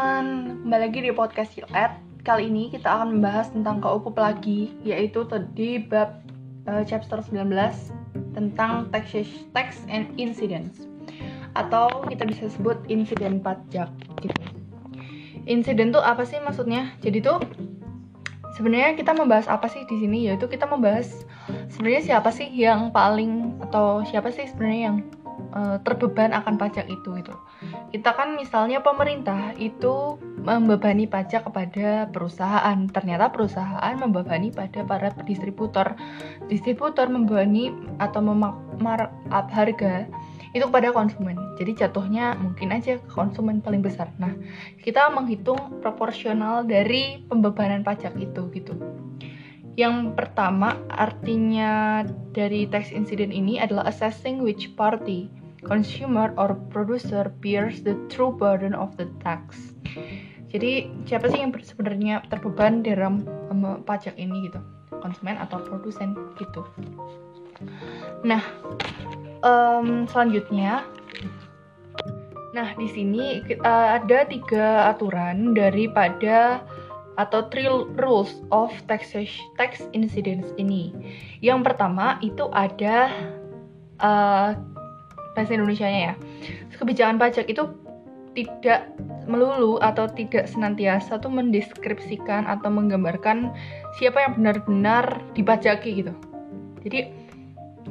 teman-teman, 0.00 0.64
kembali 0.64 0.80
lagi 0.88 1.00
di 1.04 1.12
podcast 1.12 1.50
Silet. 1.52 1.92
Kali 2.24 2.48
ini 2.48 2.72
kita 2.72 2.88
akan 2.88 3.20
membahas 3.20 3.52
tentang 3.52 3.84
KUPUP 3.84 4.16
lagi, 4.16 4.72
yaitu 4.80 5.28
di 5.52 5.76
bab 5.76 6.24
uh, 6.64 6.80
chapter 6.88 7.20
19 7.20 7.52
tentang 8.32 8.88
tax, 8.88 9.12
tax 9.52 9.84
and 9.92 10.08
incidents 10.16 10.88
atau 11.52 12.00
kita 12.08 12.24
bisa 12.24 12.48
sebut 12.48 12.80
insiden 12.88 13.44
pajak 13.44 13.92
gitu. 14.24 14.40
Insiden 15.44 15.92
tuh 15.92 16.00
apa 16.00 16.24
sih 16.24 16.40
maksudnya? 16.40 16.96
Jadi 17.04 17.20
tuh 17.20 17.36
sebenarnya 18.56 18.96
kita 18.96 19.12
membahas 19.12 19.52
apa 19.52 19.68
sih 19.68 19.84
di 19.84 20.00
sini 20.00 20.32
yaitu 20.32 20.48
kita 20.48 20.64
membahas 20.64 21.28
sebenarnya 21.68 22.16
siapa 22.16 22.32
sih 22.32 22.48
yang 22.48 22.88
paling 22.88 23.52
atau 23.68 24.00
siapa 24.08 24.32
sih 24.32 24.48
sebenarnya 24.48 24.80
yang 24.80 24.96
uh, 25.52 25.76
terbeban 25.82 26.32
akan 26.32 26.56
pajak 26.56 26.86
itu 26.90 27.08
gitu. 27.20 27.34
Kita 27.90 28.14
kan 28.14 28.34
misalnya 28.38 28.80
pemerintah 28.80 29.54
itu 29.58 30.18
membebani 30.40 31.06
pajak 31.06 31.46
kepada 31.46 32.08
perusahaan. 32.10 32.78
Ternyata 32.90 33.30
perusahaan 33.30 33.94
membebani 33.98 34.50
pada 34.54 34.86
para 34.86 35.10
distributor. 35.26 35.94
Distributor 36.46 37.10
membebani 37.10 37.74
atau 37.98 38.20
memarkup 38.22 39.48
harga 39.52 40.06
itu 40.50 40.66
kepada 40.66 40.90
konsumen. 40.90 41.38
Jadi 41.58 41.78
jatuhnya 41.78 42.34
mungkin 42.34 42.74
aja 42.74 42.98
ke 42.98 43.10
konsumen 43.10 43.62
paling 43.62 43.86
besar. 43.86 44.10
Nah, 44.18 44.34
kita 44.82 45.06
menghitung 45.14 45.78
proporsional 45.78 46.66
dari 46.66 47.22
pembebanan 47.30 47.86
pajak 47.86 48.18
itu 48.18 48.50
gitu. 48.50 48.74
Yang 49.78 50.18
pertama, 50.18 50.74
artinya 50.90 52.02
dari 52.34 52.66
tax 52.66 52.90
incident 52.90 53.30
ini 53.30 53.62
adalah 53.62 53.86
assessing 53.86 54.42
which 54.42 54.74
party, 54.74 55.30
consumer 55.64 56.32
or 56.40 56.56
producer 56.72 57.28
bears 57.40 57.82
the 57.84 57.96
true 58.08 58.32
burden 58.32 58.72
of 58.72 58.96
the 58.96 59.08
tax. 59.20 59.74
Jadi 60.50 60.90
siapa 61.06 61.30
sih 61.30 61.40
yang 61.40 61.54
sebenarnya 61.54 62.26
terbeban 62.26 62.82
dalam 62.82 63.22
um, 63.54 63.86
pajak 63.86 64.18
ini 64.18 64.50
gitu? 64.50 64.58
Konsumen 64.98 65.38
atau 65.38 65.62
produsen 65.62 66.18
gitu. 66.42 66.66
Nah, 68.26 68.42
um, 69.44 70.04
selanjutnya 70.08 70.84
nah 72.50 72.74
di 72.74 72.90
sini 72.90 73.46
uh, 73.62 73.94
ada 73.94 74.26
tiga 74.26 74.90
aturan 74.90 75.54
daripada 75.54 76.58
atau 77.14 77.46
three 77.46 77.70
rules 77.94 78.42
of 78.50 78.74
tax 78.90 79.14
tax 79.54 79.86
incidents 79.94 80.50
ini 80.58 80.90
yang 81.38 81.62
pertama 81.62 82.18
itu 82.26 82.50
ada 82.50 83.14
uh, 84.02 84.58
bahasa 85.40 85.56
Indonesia-nya 85.56 86.00
ya 86.12 86.14
kebijakan 86.76 87.16
pajak 87.16 87.48
itu 87.48 87.64
tidak 88.36 88.92
melulu 89.26 89.80
atau 89.82 90.06
tidak 90.06 90.46
senantiasa 90.46 91.18
tuh 91.18 91.32
mendeskripsikan 91.32 92.46
atau 92.46 92.70
menggambarkan 92.70 93.50
siapa 93.98 94.22
yang 94.22 94.38
benar-benar 94.38 95.24
dipajaki 95.34 96.04
gitu 96.04 96.12
jadi 96.84 97.10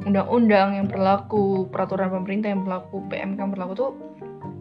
undang-undang 0.06 0.80
yang 0.80 0.86
berlaku, 0.88 1.68
peraturan 1.68 2.08
pemerintah 2.08 2.52
yang 2.52 2.64
berlaku, 2.64 3.04
PMK 3.10 3.38
yang 3.38 3.52
berlaku 3.52 3.72
tuh 3.76 3.90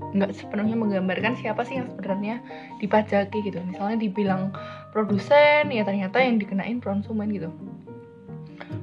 nggak 0.10 0.34
sepenuhnya 0.34 0.74
menggambarkan 0.74 1.38
siapa 1.38 1.62
sih 1.62 1.78
yang 1.78 1.88
sebenarnya 1.94 2.42
dipajaki 2.82 3.46
gitu. 3.46 3.62
Misalnya 3.62 4.02
dibilang 4.02 4.50
produsen, 4.90 5.70
ya 5.70 5.86
ternyata 5.86 6.18
yang 6.18 6.42
dikenain 6.42 6.82
konsumen 6.82 7.30
gitu. 7.30 7.50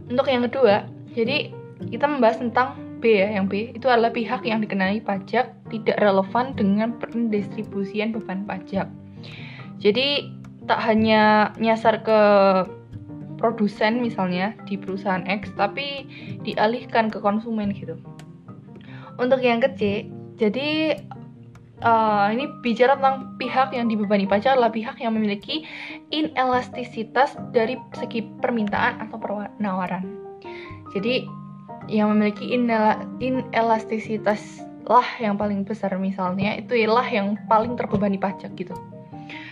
Untuk 0.06 0.30
yang 0.30 0.46
kedua, 0.46 0.86
jadi 1.18 1.50
kita 1.90 2.06
membahas 2.06 2.38
tentang 2.38 2.78
B 3.00 3.20
ya, 3.20 3.28
yang 3.28 3.46
B 3.46 3.76
itu 3.76 3.86
adalah 3.86 4.10
pihak 4.10 4.42
yang 4.44 4.64
dikenai 4.64 5.04
pajak 5.04 5.52
tidak 5.68 5.96
relevan 6.00 6.56
dengan 6.56 6.96
pendistribusian 6.96 8.16
beban 8.16 8.48
pajak. 8.48 8.88
Jadi 9.78 10.32
tak 10.66 10.80
hanya 10.82 11.52
nyasar 11.60 12.02
ke 12.02 12.20
produsen 13.36 14.00
misalnya 14.00 14.56
di 14.64 14.80
perusahaan 14.80 15.22
X 15.28 15.52
tapi 15.54 16.08
dialihkan 16.42 17.12
ke 17.12 17.20
konsumen 17.20 17.70
gitu. 17.76 18.00
Untuk 19.16 19.40
yang 19.40 19.60
kecil, 19.60 20.08
jadi 20.36 21.00
uh, 21.84 22.28
ini 22.32 22.48
bicara 22.60 22.96
tentang 22.96 23.36
pihak 23.36 23.72
yang 23.72 23.88
dibebani 23.88 24.24
pajak 24.28 24.56
adalah 24.56 24.72
pihak 24.72 24.96
yang 25.00 25.16
memiliki 25.16 25.64
inelastisitas 26.12 27.36
dari 27.52 27.76
segi 27.96 28.24
permintaan 28.40 29.00
atau 29.08 29.16
penawaran. 29.20 30.04
Jadi 30.92 31.28
yang 31.86 32.10
memiliki 32.14 32.50
inelastisitas 33.20 34.62
lah 34.86 35.06
yang 35.18 35.34
paling 35.34 35.66
besar 35.66 35.98
misalnya 35.98 36.54
itu 36.54 36.78
ialah 36.78 37.06
yang 37.10 37.34
paling 37.50 37.74
terbebani 37.74 38.18
pajak 38.22 38.54
gitu. 38.54 38.74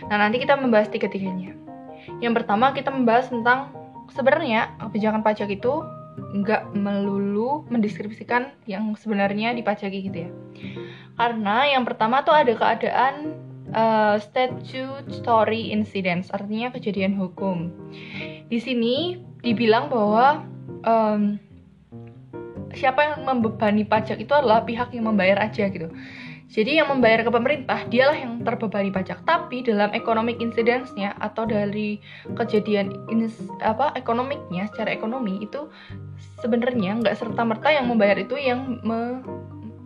Nah 0.06 0.16
nanti 0.22 0.38
kita 0.38 0.54
membahas 0.54 0.86
tiga-tiganya. 0.90 1.58
Yang 2.22 2.42
pertama 2.42 2.70
kita 2.70 2.94
membahas 2.94 3.34
tentang 3.34 3.74
sebenarnya 4.14 4.78
kebijakan 4.78 5.26
pajak 5.26 5.50
itu 5.50 5.82
nggak 6.14 6.74
melulu 6.78 7.66
mendeskripsikan 7.66 8.54
yang 8.70 8.94
sebenarnya 8.94 9.50
dipajaki 9.58 10.06
gitu 10.06 10.30
ya. 10.30 10.30
Karena 11.18 11.66
yang 11.66 11.82
pertama 11.82 12.22
tuh 12.22 12.34
ada 12.34 12.54
keadaan 12.54 13.38
uh, 13.74 14.16
statutory 14.22 15.74
incidents, 15.74 16.30
artinya 16.30 16.70
kejadian 16.70 17.18
hukum. 17.18 17.70
Di 18.46 18.58
sini 18.62 19.18
dibilang 19.42 19.90
bahwa 19.90 20.46
um, 20.86 21.38
siapa 22.76 23.00
yang 23.02 23.26
membebani 23.26 23.82
pajak 23.86 24.20
itu 24.22 24.32
adalah 24.34 24.62
pihak 24.62 24.94
yang 24.94 25.10
membayar 25.10 25.42
aja 25.42 25.66
gitu. 25.70 25.90
Jadi 26.54 26.78
yang 26.78 26.86
membayar 26.86 27.26
ke 27.26 27.30
pemerintah 27.34 27.82
dialah 27.90 28.14
yang 28.14 28.38
terbebani 28.46 28.94
pajak. 28.94 29.26
Tapi 29.26 29.66
dalam 29.66 29.90
economic 29.90 30.38
incidence-nya 30.38 31.18
atau 31.18 31.48
dari 31.48 31.98
kejadian 32.38 32.94
ins, 33.10 33.34
apa 33.58 33.90
ekonomiknya 33.98 34.70
secara 34.70 34.94
ekonomi 34.94 35.42
itu 35.42 35.66
sebenarnya 36.38 37.02
nggak 37.02 37.16
serta 37.18 37.42
merta 37.42 37.74
yang 37.74 37.90
membayar 37.90 38.14
itu 38.22 38.38
yang 38.38 38.78
me, 38.86 39.18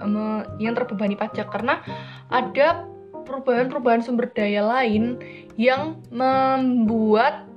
me, 0.04 0.44
yang 0.60 0.76
terbebani 0.76 1.16
pajak 1.16 1.48
karena 1.48 1.80
ada 2.28 2.84
perubahan-perubahan 3.24 4.04
sumber 4.04 4.28
daya 4.28 4.60
lain 4.60 5.16
yang 5.56 6.04
membuat 6.12 7.47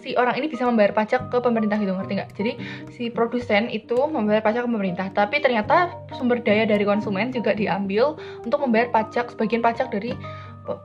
si 0.00 0.16
orang 0.16 0.36
ini 0.38 0.46
bisa 0.48 0.64
membayar 0.68 0.92
pajak 0.92 1.28
ke 1.32 1.38
pemerintah 1.40 1.76
gitu 1.80 1.92
ngerti 1.92 2.12
nggak? 2.20 2.30
Jadi 2.36 2.52
si 2.92 3.08
produsen 3.08 3.68
itu 3.72 3.96
membayar 4.08 4.40
pajak 4.44 4.64
ke 4.64 4.68
pemerintah, 4.70 5.06
tapi 5.12 5.40
ternyata 5.40 5.92
sumber 6.14 6.40
daya 6.40 6.68
dari 6.68 6.84
konsumen 6.84 7.32
juga 7.32 7.56
diambil 7.56 8.16
untuk 8.44 8.60
membayar 8.64 8.92
pajak 8.92 9.32
sebagian 9.34 9.64
pajak 9.64 9.92
dari 9.92 10.14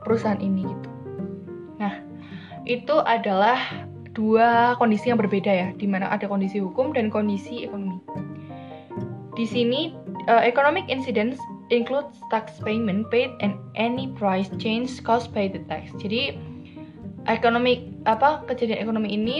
perusahaan 0.02 0.40
ini 0.40 0.64
gitu. 0.66 0.88
Nah 1.78 2.02
itu 2.66 2.96
adalah 3.04 3.60
dua 4.16 4.74
kondisi 4.80 5.12
yang 5.12 5.20
berbeda 5.20 5.52
ya, 5.52 5.68
di 5.76 5.84
mana 5.84 6.08
ada 6.08 6.24
kondisi 6.24 6.58
hukum 6.58 6.96
dan 6.96 7.12
kondisi 7.12 7.68
ekonomi. 7.68 8.00
Di 9.36 9.44
sini 9.44 9.92
uh, 10.32 10.40
economic 10.40 10.88
incidents 10.88 11.36
includes 11.68 12.16
tax 12.32 12.56
payment 12.64 13.04
paid 13.12 13.28
and 13.44 13.60
any 13.76 14.08
price 14.16 14.48
change 14.56 15.04
caused 15.04 15.28
by 15.36 15.44
the 15.44 15.60
tax. 15.68 15.92
Jadi 16.00 16.40
ekonomi 17.26 17.92
apa 18.06 18.46
kejadian 18.46 18.82
ekonomi 18.82 19.14
ini 19.14 19.38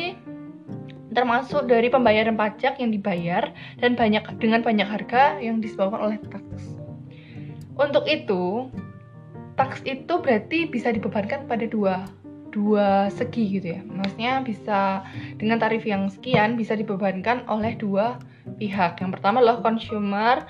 termasuk 1.16 1.64
dari 1.64 1.88
pembayaran 1.88 2.36
pajak 2.36 2.76
yang 2.76 2.92
dibayar 2.92 3.48
dan 3.80 3.96
banyak 3.96 4.20
dengan 4.36 4.60
banyak 4.60 4.84
harga 4.84 5.40
yang 5.40 5.64
disebabkan 5.64 6.12
oleh 6.12 6.18
tax. 6.28 6.44
Untuk 7.80 8.04
itu, 8.04 8.68
tax 9.56 9.80
itu 9.88 10.20
berarti 10.20 10.68
bisa 10.68 10.92
dibebankan 10.92 11.48
pada 11.48 11.64
dua 11.64 12.04
dua 12.52 13.08
segi 13.12 13.60
gitu 13.60 13.76
ya. 13.76 13.80
Maksudnya 13.84 14.44
bisa 14.44 15.04
dengan 15.40 15.56
tarif 15.60 15.84
yang 15.88 16.08
sekian 16.12 16.56
bisa 16.56 16.76
dibebankan 16.76 17.48
oleh 17.48 17.76
dua 17.76 18.20
pihak. 18.60 19.00
Yang 19.00 19.20
pertama 19.20 19.40
adalah 19.40 19.64
consumer 19.64 20.44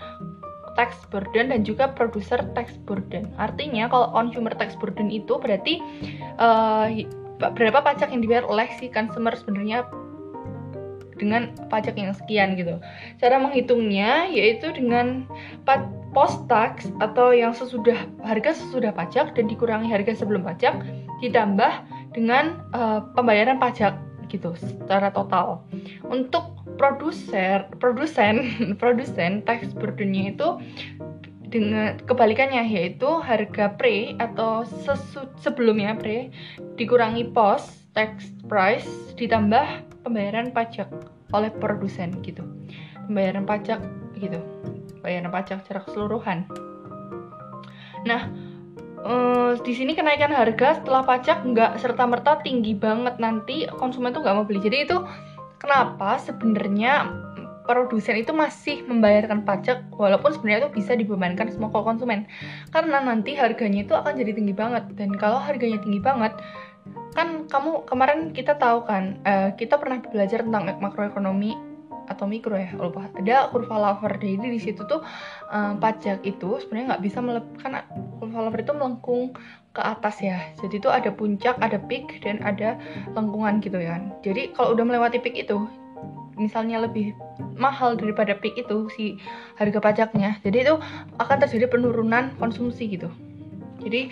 tax 0.78 1.02
burden 1.08 1.50
dan 1.50 1.66
juga 1.66 1.90
producer 1.94 2.38
tax 2.54 2.78
burden. 2.86 3.26
Artinya 3.40 3.90
kalau 3.90 4.12
consumer 4.14 4.54
tax 4.54 4.78
burden 4.78 5.10
itu 5.10 5.34
berarti 5.40 5.82
uh, 6.38 6.86
berapa 7.38 7.84
pajak 7.84 8.12
yang 8.12 8.24
dibayar 8.24 8.44
oleh 8.48 8.68
si 8.80 8.88
consumer 8.88 9.36
sebenarnya 9.36 9.84
dengan 11.16 11.52
pajak 11.72 11.96
yang 11.96 12.12
sekian 12.12 12.54
gitu. 12.60 12.76
Cara 13.18 13.40
menghitungnya 13.40 14.28
yaitu 14.28 14.68
dengan 14.72 15.24
post 16.12 16.44
tax 16.48 16.88
atau 17.00 17.32
yang 17.32 17.56
sesudah 17.56 17.96
harga 18.24 18.56
sesudah 18.56 18.92
pajak 18.92 19.32
dan 19.36 19.48
dikurangi 19.48 19.88
harga 19.88 20.16
sebelum 20.16 20.44
pajak 20.44 20.76
ditambah 21.24 21.72
dengan 22.12 22.60
uh, 22.76 23.00
pembayaran 23.16 23.56
pajak 23.56 23.96
gitu 24.28 24.52
secara 24.56 25.08
total. 25.12 25.64
Untuk 26.08 26.56
produser, 26.76 27.64
produsen, 27.80 28.52
produsen 28.80 29.40
tax 29.48 29.72
burdennya 29.72 30.36
itu 30.36 30.48
dengan 31.46 31.96
kebalikannya 32.04 32.68
yaitu 32.68 33.06
harga 33.22 33.72
pre 33.78 34.18
atau 34.18 34.66
sesu, 34.66 35.30
sebelumnya 35.38 35.94
pre 35.96 36.28
dikurangi 36.76 37.32
pos 37.32 37.88
tax 37.96 38.28
price 38.46 38.88
ditambah 39.16 39.64
pembayaran 40.04 40.52
pajak 40.52 40.86
oleh 41.32 41.50
produsen 41.56 42.12
gitu. 42.22 42.44
Pembayaran 43.08 43.48
pajak 43.48 43.80
gitu. 44.20 44.38
Pembayaran 45.00 45.32
pajak 45.32 45.64
secara 45.64 45.80
keseluruhan. 45.88 46.44
Nah 48.04 48.30
uh, 49.02 49.52
di 49.62 49.72
sini 49.72 49.96
kenaikan 49.96 50.30
harga 50.30 50.82
setelah 50.82 51.02
pajak 51.02 51.42
nggak 51.42 51.80
serta 51.80 52.04
merta 52.04 52.38
tinggi 52.42 52.76
banget 52.76 53.16
nanti 53.16 53.64
konsumen 53.80 54.12
tuh 54.12 54.20
nggak 54.20 54.36
mau 54.36 54.46
beli. 54.46 54.60
Jadi 54.60 54.86
itu 54.86 54.96
kenapa 55.62 56.20
sebenarnya 56.20 57.24
produsen 57.66 58.14
itu 58.14 58.30
masih 58.30 58.86
membayarkan 58.86 59.42
pajak 59.42 59.90
walaupun 59.90 60.30
sebenarnya 60.30 60.70
itu 60.70 60.72
bisa 60.78 60.94
dibebankan 60.94 61.50
semua 61.50 61.74
ke 61.74 61.82
konsumen? 61.82 62.30
Karena 62.70 63.02
nanti 63.02 63.34
harganya 63.34 63.82
itu 63.82 63.94
akan 63.94 64.14
jadi 64.14 64.32
tinggi 64.38 64.54
banget. 64.54 64.86
Dan 64.94 65.14
kalau 65.18 65.42
harganya 65.42 65.82
tinggi 65.82 65.98
banget 65.98 66.38
kan 67.16 67.48
kamu 67.48 67.88
kemarin 67.88 68.30
kita 68.36 68.60
tahu 68.60 68.84
kan 68.84 69.16
uh, 69.24 69.50
kita 69.56 69.80
pernah 69.80 70.04
belajar 70.04 70.44
tentang 70.44 70.68
makroekonomi 70.80 71.56
atau 72.06 72.24
mikro 72.30 72.54
ya 72.54 72.70
lupa. 72.78 73.10
Ada 73.18 73.50
kurva 73.50 73.76
Laver 73.76 74.14
jadi 74.18 74.38
di 74.38 74.60
situ 74.62 74.86
tuh 74.86 75.02
um, 75.50 75.82
pajak 75.82 76.22
itu 76.22 76.62
sebenarnya 76.62 76.94
nggak 76.94 77.02
bisa 77.02 77.18
kan 77.58 77.82
kurva 78.22 78.46
Laver 78.46 78.62
itu 78.62 78.72
melengkung 78.74 79.34
ke 79.74 79.82
atas 79.82 80.22
ya. 80.22 80.38
Jadi 80.62 80.78
itu 80.78 80.88
ada 80.88 81.10
puncak 81.10 81.58
ada 81.58 81.76
peak 81.82 82.22
dan 82.22 82.40
ada 82.46 82.78
lengkungan 83.12 83.58
gitu 83.60 83.82
ya 83.82 83.98
jadi 84.22 84.54
kalau 84.54 84.72
udah 84.78 84.84
melewati 84.86 85.18
peak 85.18 85.36
itu 85.36 85.66
misalnya 86.36 86.84
lebih 86.84 87.16
mahal 87.56 87.96
daripada 87.96 88.36
peak 88.36 88.60
itu 88.60 88.92
si 88.92 89.16
harga 89.56 89.80
pajaknya 89.80 90.36
jadi 90.44 90.68
itu 90.68 90.74
akan 91.16 91.36
terjadi 91.40 91.66
penurunan 91.72 92.32
konsumsi 92.36 92.92
gitu. 92.92 93.08
Jadi 93.76 94.10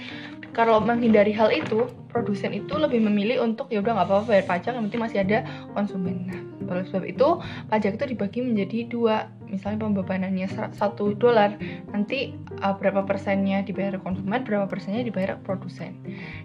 kalau 0.54 0.78
menghindari 0.78 1.34
hal 1.34 1.50
itu 1.50 1.90
produsen 2.08 2.54
itu 2.54 2.78
lebih 2.78 3.02
memilih 3.02 3.42
untuk 3.42 3.66
ya 3.74 3.82
udah 3.82 3.98
nggak 3.98 4.06
apa-apa 4.06 4.24
bayar 4.30 4.46
pajak 4.46 4.72
yang 4.78 4.86
penting 4.86 5.02
masih 5.02 5.18
ada 5.26 5.38
konsumen. 5.74 6.30
Nah 6.30 6.40
oleh 6.70 6.86
sebab 6.88 7.04
itu 7.04 7.28
pajak 7.68 8.00
itu 8.00 8.04
dibagi 8.14 8.40
menjadi 8.40 8.78
dua. 8.88 9.16
Misalnya 9.50 9.86
pembebanannya 9.86 10.48
satu 10.74 11.14
dolar 11.14 11.54
nanti 11.90 12.34
uh, 12.62 12.74
berapa 12.74 13.04
persennya 13.04 13.62
dibayar 13.66 13.98
konsumen 14.00 14.46
berapa 14.46 14.70
persennya 14.70 15.04
dibayar 15.04 15.36
produsen. 15.42 15.98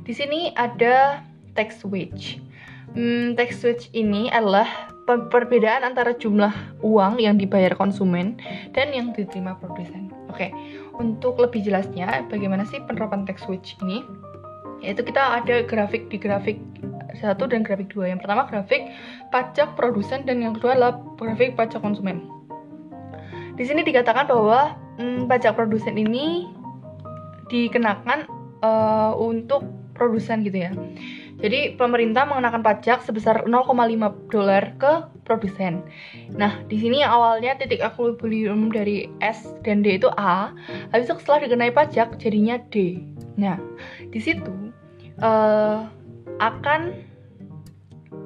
Di 0.03 0.11
sini 0.11 0.51
ada 0.57 1.23
tax 1.53 1.85
wage. 1.85 2.41
Hmm, 2.97 3.37
tax 3.37 3.61
wage 3.61 3.93
ini 3.93 4.33
adalah 4.33 4.89
perbedaan 5.09 5.81
antara 5.85 6.13
jumlah 6.13 6.53
uang 6.85 7.17
yang 7.17 7.37
dibayar 7.37 7.73
konsumen 7.73 8.37
dan 8.73 8.93
yang 8.93 9.13
diterima 9.13 9.57
produsen. 9.57 10.13
Oke 10.29 10.49
okay. 10.49 10.51
Untuk 10.99 11.39
lebih 11.39 11.63
jelasnya 11.63 12.27
bagaimana 12.27 12.67
sih 12.67 12.83
penerapan 12.83 13.23
tax 13.23 13.47
wage 13.47 13.79
ini 13.81 14.03
yaitu 14.79 15.03
kita 15.03 15.43
ada 15.43 15.63
grafik 15.63 16.07
di 16.07 16.15
grafik 16.19 16.59
satu 17.19 17.49
dan 17.49 17.65
grafik 17.67 17.91
dua. 17.91 18.11
Yang 18.11 18.23
pertama 18.23 18.47
grafik 18.47 18.83
pajak 19.33 19.75
produsen 19.75 20.23
dan 20.23 20.39
yang 20.39 20.55
kedua 20.55 20.77
adalah 20.77 20.93
grafik 21.19 21.59
pajak 21.59 21.83
konsumen. 21.83 22.23
Di 23.59 23.67
sini 23.67 23.83
dikatakan 23.83 24.29
bahwa 24.31 24.77
hmm, 25.01 25.27
pajak 25.27 25.59
produsen 25.59 25.99
ini 25.99 26.47
dikenakan 27.51 28.29
uh, 28.63 29.11
untuk 29.19 29.67
produsen 29.97 30.47
gitu 30.47 30.69
ya. 30.69 30.71
Jadi 31.39 31.75
pemerintah 31.75 32.27
mengenakan 32.27 32.63
pajak 32.63 33.03
sebesar 33.03 33.47
0,5 33.47 34.31
dolar 34.31 34.63
ke 34.79 34.93
produsen. 35.29 35.85
Nah, 36.33 36.57
di 36.65 36.81
sini 36.81 37.05
awalnya 37.05 37.53
titik 37.61 37.85
equilibrium 37.85 38.73
dari 38.73 39.05
S 39.21 39.53
dan 39.61 39.85
D 39.85 40.01
itu 40.01 40.09
A, 40.17 40.49
habis 40.89 41.05
itu 41.05 41.21
setelah 41.21 41.45
dikenai 41.45 41.69
pajak 41.69 42.17
jadinya 42.17 42.57
D. 42.73 42.97
Nah, 43.37 43.61
di 44.09 44.17
situ 44.17 44.73
uh, 45.21 45.85
akan 46.41 47.05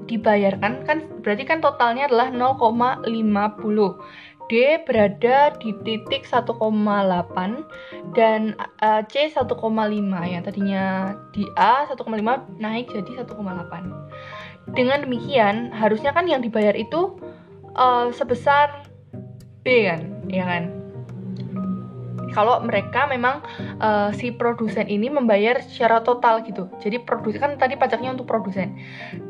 dibayarkan 0.08 0.84
kan 0.84 0.98
berarti 1.24 1.44
kan 1.48 1.60
totalnya 1.64 2.08
adalah 2.12 2.32
0,50 2.32 3.08
D 4.52 4.80
berada 4.84 5.56
di 5.58 5.72
titik 5.84 6.28
1,8 6.28 6.60
dan 8.16 8.42
uh, 8.84 9.02
C 9.08 9.32
1,5 9.32 9.48
yang 10.28 10.42
tadinya 10.44 11.16
di 11.32 11.48
A 11.56 11.88
1,5 11.88 12.04
naik 12.60 12.92
jadi 12.92 13.12
1,8 13.24 13.34
dengan 14.72 15.04
demikian 15.04 15.76
harusnya 15.76 16.16
kan 16.16 16.28
yang 16.28 16.40
dibayar 16.40 16.72
itu 16.76 17.20
uh, 17.76 18.12
sebesar 18.16 18.88
B 19.64 19.88
kan 19.88 20.02
ya 20.32 20.48
kan 20.48 20.84
kalau 22.34 22.58
mereka 22.66 23.06
memang 23.06 23.46
uh, 23.78 24.10
si 24.10 24.34
produsen 24.34 24.90
ini 24.90 25.06
membayar 25.08 25.62
secara 25.62 26.02
total 26.02 26.42
gitu. 26.42 26.66
Jadi 26.82 26.98
produsen 27.06 27.40
kan 27.40 27.52
tadi 27.62 27.78
pajaknya 27.78 28.18
untuk 28.18 28.26
produsen. 28.26 28.74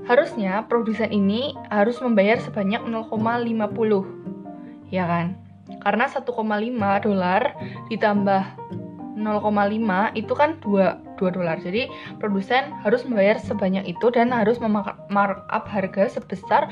Harusnya 0.07 0.63
produsen 0.71 1.11
ini 1.11 1.51
harus 1.67 1.99
membayar 1.99 2.39
sebanyak 2.39 2.79
0,50. 2.87 4.42
Ya 4.93 5.09
kan? 5.09 5.33
Karena 5.81 6.05
1,5 6.05 6.29
dolar 7.01 7.41
ditambah 7.89 8.43
0,5 9.17 10.19
itu 10.19 10.33
kan 10.37 10.59
2 10.61 11.17
2 11.17 11.37
dolar. 11.37 11.57
Jadi 11.61 11.87
produsen 12.19 12.73
harus 12.83 13.07
membayar 13.07 13.39
sebanyak 13.39 13.85
itu 13.87 14.11
dan 14.11 14.29
harus 14.29 14.59
memarkup 14.59 15.65
harga 15.65 16.19
sebesar 16.19 16.69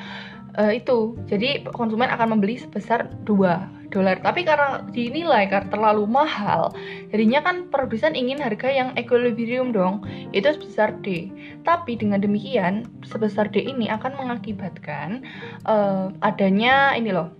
uh, 0.59 0.71
itu. 0.73 1.15
Jadi 1.29 1.63
konsumen 1.71 2.11
akan 2.11 2.37
membeli 2.37 2.59
sebesar 2.59 3.07
2 3.23 3.91
dolar. 3.91 4.17
Tapi 4.23 4.47
karena 4.47 4.81
dinilai 4.89 5.51
karena 5.51 5.67
terlalu 5.67 6.07
mahal, 6.07 6.71
jadinya 7.11 7.43
kan 7.43 7.67
produsen 7.67 8.15
ingin 8.15 8.39
harga 8.39 8.71
yang 8.71 8.95
equilibrium 8.95 9.75
dong, 9.75 10.07
itu 10.31 10.47
sebesar 10.47 10.95
D. 11.03 11.27
Tapi 11.67 11.99
dengan 11.99 12.23
demikian, 12.23 12.87
sebesar 13.03 13.51
D 13.51 13.59
ini 13.59 13.91
akan 13.91 14.15
mengakibatkan 14.15 15.27
uh, 15.67 16.09
adanya 16.23 16.95
ini 16.95 17.11
loh, 17.11 17.35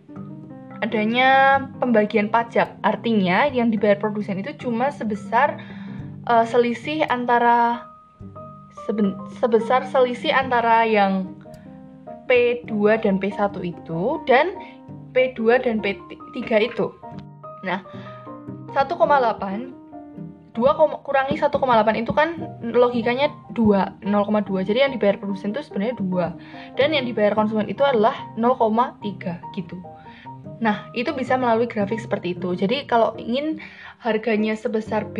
adanya 0.82 1.62
pembagian 1.78 2.28
pajak. 2.28 2.74
Artinya 2.82 3.48
yang 3.50 3.70
dibayar 3.70 3.98
produsen 3.98 4.42
itu 4.42 4.54
cuma 4.58 4.90
sebesar 4.90 5.62
uh, 6.26 6.46
selisih 6.46 7.06
antara 7.08 7.86
sebesar 9.40 9.88
selisih 9.88 10.34
antara 10.34 10.84
yang 10.84 11.38
P2 12.26 13.00
dan 13.00 13.22
P1 13.22 13.56
itu 13.62 14.20
dan 14.26 14.58
P2 15.14 15.62
dan 15.64 15.80
P3 15.80 16.40
itu. 16.68 16.92
Nah, 17.62 17.86
1,8 18.74 19.82
2 20.52 20.60
kurangi 21.08 21.40
1,8 21.40 21.56
itu 21.96 22.12
kan 22.12 22.36
logikanya 22.60 23.32
2, 23.56 24.04
0,2. 24.04 24.68
Jadi 24.68 24.84
yang 24.84 24.92
dibayar 24.92 25.16
produsen 25.16 25.56
itu 25.56 25.64
sebenarnya 25.64 25.96
2. 25.96 26.76
Dan 26.76 26.92
yang 26.92 27.08
dibayar 27.08 27.32
konsumen 27.32 27.72
itu 27.72 27.80
adalah 27.88 28.12
0,3 28.36 29.40
gitu. 29.56 29.80
Nah, 30.62 30.94
itu 30.94 31.10
bisa 31.18 31.42
melalui 31.42 31.66
grafik 31.66 31.98
seperti 31.98 32.38
itu. 32.38 32.54
Jadi 32.54 32.86
kalau 32.86 33.18
ingin 33.18 33.58
harganya 33.98 34.54
sebesar 34.54 35.10
B, 35.10 35.18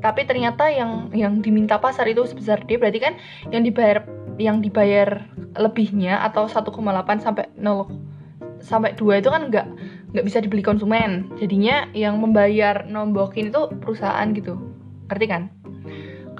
tapi 0.00 0.24
ternyata 0.24 0.72
yang 0.72 1.12
yang 1.12 1.44
diminta 1.44 1.76
pasar 1.76 2.08
itu 2.08 2.24
sebesar 2.24 2.64
D, 2.64 2.80
berarti 2.80 2.98
kan 3.04 3.14
yang 3.52 3.62
dibayar 3.68 4.00
yang 4.40 4.64
dibayar 4.64 5.28
lebihnya 5.60 6.24
atau 6.24 6.48
1,8 6.48 6.72
sampai 7.20 7.52
0 7.60 8.64
sampai 8.64 8.94
dua 8.96 9.20
itu 9.20 9.28
kan 9.28 9.52
nggak 9.52 9.66
nggak 10.16 10.24
bisa 10.24 10.40
dibeli 10.40 10.64
konsumen. 10.64 11.28
Jadinya 11.36 11.92
yang 11.92 12.16
membayar 12.16 12.88
nombokin 12.88 13.52
itu 13.52 13.68
perusahaan 13.84 14.24
gitu. 14.32 14.56
Ngerti 15.12 15.26
kan? 15.28 15.52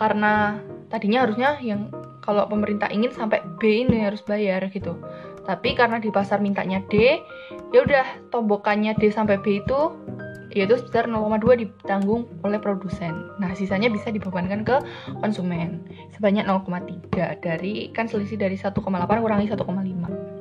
Karena 0.01 0.57
tadinya 0.89 1.29
harusnya 1.29 1.61
yang 1.61 1.93
kalau 2.25 2.49
pemerintah 2.49 2.89
ingin 2.89 3.13
sampai 3.13 3.45
B 3.61 3.85
ini 3.85 4.07
harus 4.07 4.23
bayar 4.25 4.71
gitu 4.73 4.97
tapi 5.43 5.75
karena 5.75 5.99
di 5.99 6.09
pasar 6.15 6.39
mintanya 6.39 6.83
D 6.87 7.19
ya 7.75 7.81
udah 7.83 8.31
tombokannya 8.31 8.95
D 8.99 9.11
sampai 9.11 9.41
B 9.43 9.63
itu 9.63 9.81
yaitu 10.53 10.77
sebesar 10.77 11.09
0,2 11.09 11.65
ditanggung 11.65 12.29
oleh 12.45 12.61
produsen. 12.61 13.33
Nah, 13.41 13.57
sisanya 13.57 13.89
bisa 13.89 14.13
dibebankan 14.13 14.69
ke 14.69 14.77
konsumen 15.25 15.81
sebanyak 16.13 16.45
0,3 16.45 17.41
dari 17.41 17.89
kan 17.97 18.05
selisih 18.05 18.37
dari 18.37 18.61
1,8 18.61 18.77
kurangi 19.25 19.49
1,5. 19.49 20.33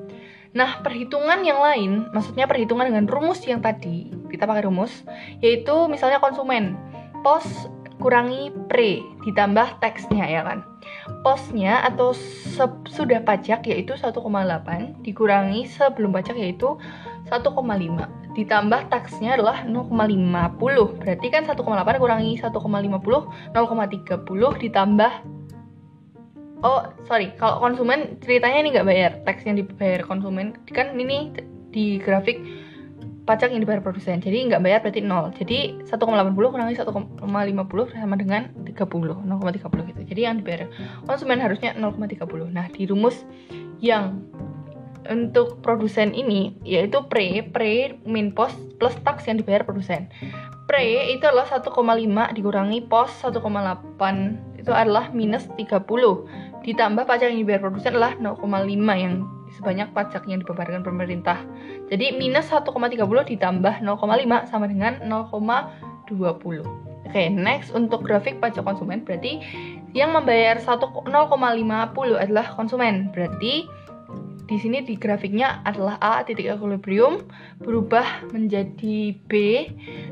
Nah, 0.52 0.84
perhitungan 0.84 1.40
yang 1.48 1.64
lain, 1.64 1.92
maksudnya 2.12 2.44
perhitungan 2.44 2.92
dengan 2.92 3.08
rumus 3.08 3.40
yang 3.48 3.64
tadi, 3.64 4.12
kita 4.28 4.44
pakai 4.44 4.68
rumus, 4.68 4.92
yaitu 5.40 5.88
misalnya 5.88 6.20
konsumen, 6.20 6.76
pos 7.24 7.72
kurangi 8.02 8.50
pre, 8.68 9.06
ditambah 9.24 9.78
teksnya 9.78 10.26
ya 10.26 10.42
kan. 10.42 10.66
Posnya 11.22 11.86
atau 11.86 12.18
sudah 12.90 13.22
pajak 13.22 13.70
yaitu 13.70 13.94
1,8 13.94 14.18
dikurangi 15.06 15.70
sebelum 15.70 16.10
pajak 16.10 16.36
yaitu 16.36 16.76
1,5 17.30 18.22
ditambah 18.32 18.82
taksnya 18.88 19.36
adalah 19.36 19.68
0,50 19.68 21.00
berarti 21.04 21.28
kan 21.28 21.44
1,8 21.44 22.00
kurangi 22.00 22.40
1,50 22.40 22.56
0,30 23.52 24.64
ditambah 24.64 25.12
oh 26.64 26.82
sorry 27.06 27.36
kalau 27.36 27.60
konsumen 27.60 28.16
ceritanya 28.24 28.58
ini 28.64 28.70
nggak 28.72 28.88
bayar 28.88 29.12
yang 29.44 29.60
dibayar 29.60 30.02
konsumen 30.08 30.56
kan 30.72 30.96
ini 30.96 31.36
di 31.72 32.00
grafik 32.00 32.40
pajak 33.26 33.54
yang 33.54 33.62
dibayar 33.62 33.82
produsen. 33.86 34.18
Jadi 34.18 34.50
nggak 34.50 34.62
bayar 34.62 34.80
berarti 34.82 35.02
nol. 35.06 35.30
Jadi 35.38 35.78
1,80 35.86 36.34
kurangi 36.34 36.76
1,50 36.78 37.22
sama 37.94 38.16
dengan 38.18 38.50
30 38.66 38.76
0,30 38.76 39.90
gitu. 39.94 40.02
Jadi 40.10 40.22
yang 40.26 40.42
dibayar 40.42 40.66
konsumen 41.06 41.38
harusnya 41.38 41.78
0,30 41.78 42.50
nah 42.50 42.66
di 42.70 42.84
rumus 42.90 43.24
yang 43.82 44.26
untuk 45.10 45.66
produsen 45.66 46.14
ini 46.14 46.54
yaitu 46.62 47.02
pre 47.10 47.42
pre 47.50 47.98
min 48.06 48.30
post 48.30 48.54
plus 48.78 48.94
tax 49.02 49.26
yang 49.26 49.42
dibayar 49.42 49.66
produsen. 49.66 50.10
Pre 50.70 50.86
itu 51.12 51.26
adalah 51.26 51.50
1,5 51.50 51.68
dikurangi 52.38 52.80
pos 52.86 53.12
1,8 53.26 54.62
itu 54.62 54.72
adalah 54.72 55.10
minus 55.10 55.50
30 55.58 55.82
ditambah 56.62 57.04
pajak 57.10 57.34
yang 57.34 57.42
dibayar 57.42 57.62
produsen 57.66 57.98
adalah 57.98 58.14
0,5 58.22 58.70
yang 58.94 59.26
sebanyak 59.58 59.92
pajak 59.92 60.24
yang 60.28 60.44
dibebankan 60.44 60.84
pemerintah. 60.84 61.44
Jadi 61.92 62.16
minus 62.16 62.48
1,30 62.52 62.72
ditambah 63.36 63.74
0,5 63.84 64.52
sama 64.52 64.66
dengan 64.68 65.00
0,20. 65.04 66.64
Oke, 67.12 67.20
okay, 67.20 67.28
next 67.28 67.76
untuk 67.76 68.08
grafik 68.08 68.40
pajak 68.40 68.64
konsumen 68.64 69.04
berarti 69.04 69.44
yang 69.92 70.16
membayar 70.16 70.56
0,50 70.64 71.12
adalah 72.16 72.46
konsumen. 72.56 73.12
Berarti 73.12 73.68
di 74.52 74.60
sini 74.60 74.84
di 74.84 75.00
grafiknya 75.00 75.64
adalah 75.64 75.96
A 76.04 76.28
titik 76.28 76.44
equilibrium 76.44 77.24
berubah 77.64 78.28
menjadi 78.36 79.16
B 79.32 79.32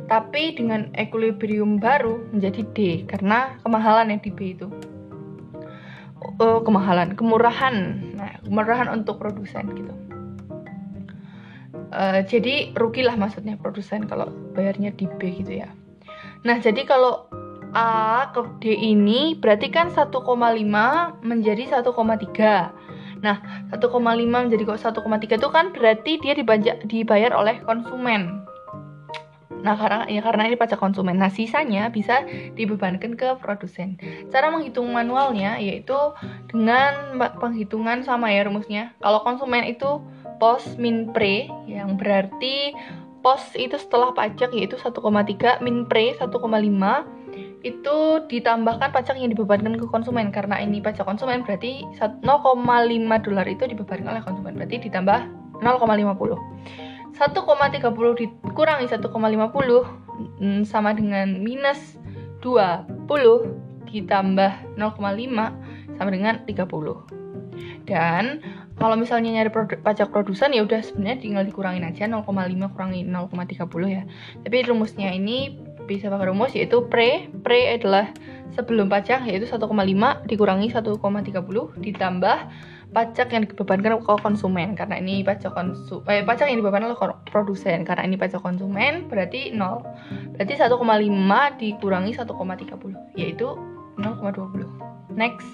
tapi 0.08 0.56
dengan 0.56 0.88
equilibrium 0.96 1.76
baru 1.76 2.24
menjadi 2.32 2.64
D 2.72 2.80
karena 3.04 3.60
kemahalan 3.68 4.16
yang 4.16 4.24
di 4.24 4.32
B 4.32 4.56
itu 4.56 4.72
uh, 6.40 6.60
kemahalan 6.64 7.16
kemurahan. 7.16 7.76
Nah 8.16 8.40
kemurahan 8.44 8.88
untuk 8.92 9.20
produsen 9.20 9.72
gitu. 9.74 9.94
Uh, 11.90 12.22
jadi 12.30 12.76
rugilah 12.78 13.18
maksudnya 13.18 13.58
produsen 13.58 14.06
kalau 14.06 14.30
bayarnya 14.54 14.94
di 14.94 15.10
B 15.18 15.42
gitu 15.42 15.66
ya. 15.66 15.70
Nah 16.46 16.62
jadi 16.62 16.86
kalau 16.86 17.28
A 17.70 18.30
ke 18.34 18.42
D 18.62 18.74
ini 18.74 19.38
berarti 19.38 19.70
kan 19.70 19.94
1,5 19.94 20.10
menjadi 21.22 21.64
1,3 21.70 22.90
Nah, 23.20 23.68
1,5 23.72 24.00
menjadi 24.32 24.64
kok 24.64 24.80
1,3 24.80 25.36
itu 25.36 25.50
kan 25.52 25.76
berarti 25.76 26.12
dia 26.24 26.34
dibayar 26.88 27.32
oleh 27.36 27.60
konsumen. 27.68 28.48
Nah, 29.60 29.76
karena 29.76 30.08
ya 30.08 30.22
karena 30.24 30.48
ini 30.48 30.56
pajak 30.56 30.80
konsumen. 30.80 31.20
Nah, 31.20 31.32
sisanya 31.32 31.92
bisa 31.92 32.24
dibebankan 32.56 33.20
ke 33.20 33.36
produsen. 33.40 34.00
Cara 34.32 34.52
menghitung 34.52 34.88
manualnya 34.92 35.60
yaitu 35.60 35.96
dengan 36.48 37.20
penghitungan 37.40 38.08
sama 38.08 38.32
ya 38.32 38.48
rumusnya. 38.48 38.96
Kalau 39.04 39.20
konsumen 39.24 39.68
itu 39.68 40.00
pos 40.40 40.80
min 40.80 41.12
pre 41.12 41.52
yang 41.68 42.00
berarti 42.00 42.72
pos 43.20 43.44
itu 43.60 43.76
setelah 43.76 44.16
pajak 44.16 44.56
yaitu 44.56 44.80
1,3 44.80 45.60
min 45.60 45.84
pre 45.84 46.16
1,5 46.16 46.32
itu 47.60 47.98
ditambahkan 48.32 48.96
pajak 48.96 49.20
yang 49.20 49.36
dibebankan 49.36 49.76
ke 49.76 49.84
konsumen 49.92 50.32
karena 50.32 50.64
ini 50.64 50.80
pajak 50.80 51.04
konsumen 51.04 51.44
berarti 51.44 51.84
0,5 52.00 52.24
dolar 53.28 53.46
itu 53.52 53.64
dibebankan 53.68 54.08
oleh 54.16 54.24
konsumen 54.24 54.56
berarti 54.56 54.80
ditambah 54.80 55.20
0,50 55.60 56.89
1,30 57.20 57.36
dikurangi 58.48 58.86
1,50 58.88 59.12
mm, 60.40 60.64
sama 60.64 60.96
dengan 60.96 61.44
minus 61.44 62.00
20 62.40 63.92
ditambah 63.92 64.80
0,5 64.80 66.00
sama 66.00 66.10
dengan 66.16 66.40
30 66.48 67.20
dan 67.84 68.40
kalau 68.80 68.96
misalnya 68.96 69.36
nyari 69.36 69.52
produ 69.52 69.76
pajak 69.84 70.14
produsen 70.14 70.56
ya 70.56 70.64
udah 70.64 70.80
sebenarnya 70.80 71.20
tinggal 71.20 71.44
dikurangin 71.44 71.84
aja 71.84 72.08
0,5 72.08 72.24
kurangi 72.72 73.04
0,30 73.04 73.68
ya. 73.92 74.04
Tapi 74.46 74.58
rumusnya 74.64 75.12
ini 75.12 75.60
bisa 75.84 76.08
pakai 76.08 76.32
rumus 76.32 76.54
yaitu 76.56 76.86
pre 76.88 77.28
pre 77.42 77.76
adalah 77.76 78.14
sebelum 78.54 78.88
pajak 78.88 79.26
yaitu 79.26 79.50
1,5 79.50 79.68
dikurangi 80.30 80.70
1,30 80.70 80.96
ditambah 81.82 82.38
pajak 82.90 83.30
yang 83.34 83.46
dibebankan 83.46 84.02
ke 84.02 84.14
konsumen. 84.22 84.74
Karena 84.74 84.98
ini 84.98 85.22
pajak 85.22 85.54
konsu 85.54 86.02
eh, 86.10 86.26
pajak 86.26 86.50
yang 86.50 86.60
dibebankan 86.62 86.94
oleh 86.94 87.00
produsen. 87.30 87.86
Karena 87.86 88.06
ini 88.06 88.18
pajak 88.18 88.42
konsumen 88.42 89.08
berarti 89.08 89.54
0 89.54 90.36
berarti 90.36 90.54
1,5 90.58 91.62
dikurangi 91.62 92.12
1,30 92.18 93.20
yaitu 93.20 93.48
0,20 94.00 95.16
next. 95.16 95.48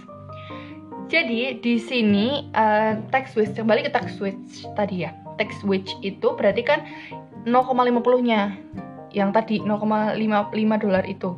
Jadi 1.06 1.62
di 1.62 1.78
sini 1.78 2.50
uh, 2.58 2.98
tax 3.14 3.38
switch 3.38 3.54
kembali 3.54 3.86
ke 3.86 3.92
tax 3.94 4.18
switch 4.18 4.66
tadi 4.74 5.06
ya. 5.06 5.14
Tax 5.38 5.62
switch 5.62 5.94
itu 6.02 6.34
berarti 6.34 6.66
kan 6.66 6.82
0,50 7.46 8.26
nya 8.26 8.58
yang 9.14 9.30
tadi 9.30 9.62
0,55 9.62 10.84
dolar 10.84 11.06
itu. 11.06 11.38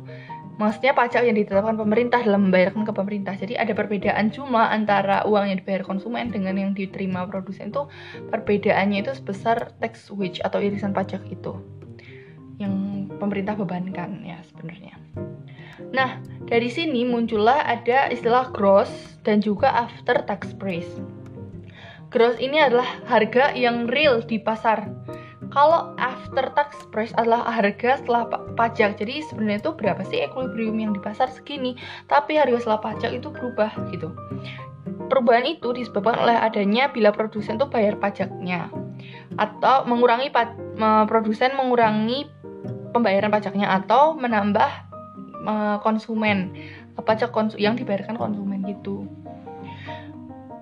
Maksudnya 0.58 0.90
pajak 0.90 1.22
yang 1.22 1.38
ditetapkan 1.38 1.78
pemerintah 1.78 2.18
dalam 2.18 2.50
membayarkan 2.50 2.82
ke 2.82 2.90
pemerintah. 2.90 3.38
Jadi 3.38 3.54
ada 3.54 3.70
perbedaan 3.78 4.34
jumlah 4.34 4.74
antara 4.74 5.22
uang 5.22 5.54
yang 5.54 5.58
dibayar 5.62 5.86
konsumen 5.86 6.34
dengan 6.34 6.58
yang 6.58 6.74
diterima 6.74 7.30
produsen 7.30 7.70
itu 7.70 7.86
perbedaannya 8.34 9.06
itu 9.06 9.14
sebesar 9.14 9.70
tax 9.78 10.10
wage 10.10 10.42
atau 10.42 10.58
irisan 10.58 10.90
pajak 10.90 11.22
itu 11.30 11.54
yang 12.58 13.06
pemerintah 13.22 13.54
bebankan 13.54 14.26
ya 14.26 14.42
sebenarnya. 14.50 14.98
Nah, 15.94 16.18
dari 16.50 16.66
sini 16.66 17.06
muncullah 17.06 17.62
ada 17.62 18.10
istilah 18.10 18.50
gross 18.50 18.90
dan 19.22 19.38
juga 19.38 19.70
after 19.70 20.26
tax 20.26 20.50
price. 20.58 20.90
Gross 22.10 22.34
ini 22.42 22.58
adalah 22.58 22.98
harga 23.06 23.54
yang 23.54 23.86
real 23.86 24.26
di 24.26 24.42
pasar 24.42 24.90
kalau 25.48 25.96
after 25.96 26.44
tax 26.52 26.76
price 26.92 27.12
adalah 27.16 27.48
harga 27.48 27.98
setelah 28.00 28.28
pajak. 28.54 29.00
Jadi 29.00 29.24
sebenarnya 29.26 29.64
itu 29.64 29.72
berapa 29.72 30.02
sih 30.04 30.20
equilibrium 30.24 30.76
yang 30.76 30.92
di 30.92 31.00
pasar 31.00 31.32
segini, 31.32 31.76
tapi 32.06 32.36
harga 32.36 32.68
setelah 32.68 32.80
pajak 32.92 33.10
itu 33.16 33.32
berubah 33.32 33.72
gitu. 33.90 34.12
Perubahan 35.08 35.48
itu 35.48 35.72
disebabkan 35.72 36.20
oleh 36.20 36.36
adanya 36.36 36.92
bila 36.92 37.12
produsen 37.12 37.56
itu 37.56 37.64
bayar 37.68 37.96
pajaknya 37.96 38.68
atau 39.40 39.88
mengurangi 39.88 40.28
produsen 41.08 41.56
mengurangi 41.56 42.28
pembayaran 42.92 43.32
pajaknya 43.32 43.72
atau 43.72 44.16
menambah 44.16 44.68
konsumen 45.80 46.52
pajak 46.98 47.32
yang 47.56 47.78
dibayarkan 47.78 48.20
konsumen 48.20 48.60
gitu. 48.68 49.08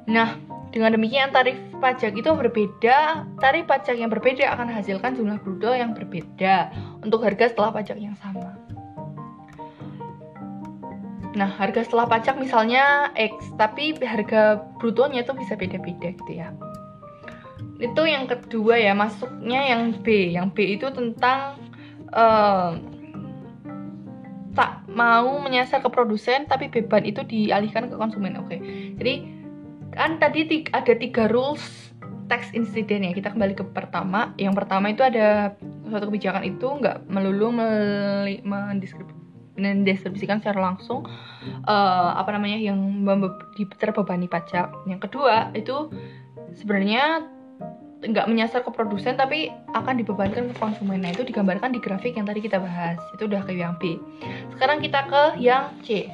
Nah, 0.07 0.38
dengan 0.76 0.92
demikian, 0.92 1.33
tarif 1.33 1.56
pajak 1.80 2.12
itu 2.21 2.28
berbeda. 2.28 3.25
Tarif 3.40 3.64
pajak 3.64 3.97
yang 3.97 4.12
berbeda 4.12 4.45
akan 4.52 4.68
menghasilkan 4.68 5.16
jumlah 5.16 5.40
bruto 5.40 5.73
yang 5.73 5.97
berbeda 5.97 6.68
untuk 7.00 7.25
harga 7.25 7.49
setelah 7.49 7.73
pajak 7.73 7.97
yang 7.97 8.12
sama. 8.21 8.52
Nah, 11.33 11.49
harga 11.49 11.80
setelah 11.80 12.04
pajak 12.04 12.37
misalnya 12.37 13.09
X, 13.16 13.56
tapi 13.56 13.97
harga 14.04 14.61
brutonya 14.76 15.25
itu 15.25 15.33
bisa 15.33 15.56
beda-beda 15.56 16.12
gitu 16.12 16.33
ya. 16.37 16.52
Itu 17.80 18.04
yang 18.04 18.28
kedua 18.28 18.76
ya, 18.76 18.92
masuknya 18.92 19.73
yang 19.73 19.97
B. 20.04 20.37
Yang 20.37 20.47
B 20.52 20.76
itu 20.76 20.92
tentang 20.92 21.56
uh, 22.12 22.76
tak 24.52 24.85
mau 24.92 25.40
menyasar 25.40 25.80
ke 25.80 25.88
produsen, 25.88 26.45
tapi 26.45 26.68
beban 26.68 27.04
itu 27.04 27.25
dialihkan 27.25 27.88
ke 27.88 27.97
konsumen. 27.97 28.37
Oke, 28.40 28.56
okay. 28.56 28.61
jadi 28.97 29.36
kan 29.97 30.21
tadi 30.21 30.69
ada 30.76 30.93
tiga 30.93 31.26
rules 31.33 31.87
tax 32.26 32.53
incident 32.53 33.07
ya. 33.07 33.12
Kita 33.15 33.33
kembali 33.33 33.55
ke 33.57 33.65
pertama. 33.73 34.35
Yang 34.37 34.55
pertama 34.62 34.93
itu 34.93 35.03
ada 35.03 35.57
suatu 35.88 36.11
kebijakan 36.12 36.45
itu 36.45 36.67
nggak 36.67 37.09
melulu 37.09 37.50
mendeskripsikan 39.57 40.43
secara 40.43 40.61
langsung 40.61 41.07
uh, 41.65 42.11
apa 42.19 42.31
namanya 42.35 42.61
yang 42.61 42.79
terbebani 43.79 44.29
pajak. 44.29 44.69
Yang 44.85 45.00
kedua 45.09 45.55
itu 45.57 45.88
sebenarnya 46.53 47.25
nggak 47.97 48.29
menyasar 48.29 48.61
ke 48.61 48.71
produsen 48.71 49.17
tapi 49.17 49.49
akan 49.73 49.97
dibebankan 49.97 50.53
ke 50.53 50.55
konsumen. 50.61 51.00
Nah 51.00 51.17
itu 51.17 51.25
digambarkan 51.25 51.73
di 51.73 51.81
grafik 51.81 52.15
yang 52.19 52.29
tadi 52.29 52.45
kita 52.45 52.61
bahas. 52.61 53.00
Itu 53.17 53.25
udah 53.25 53.41
ke 53.47 53.57
yang 53.57 53.81
B. 53.81 53.97
Sekarang 54.53 54.85
kita 54.85 55.09
ke 55.09 55.41
yang 55.41 55.73
C 55.81 56.11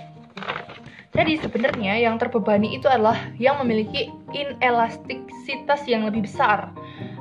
jadi 1.12 1.36
sebenarnya 1.44 2.00
yang 2.00 2.16
terbebani 2.16 2.72
itu 2.72 2.88
adalah 2.88 3.16
yang 3.36 3.60
memiliki 3.60 4.08
inelastisitas 4.32 5.84
yang 5.84 6.08
lebih 6.08 6.24
besar. 6.24 6.72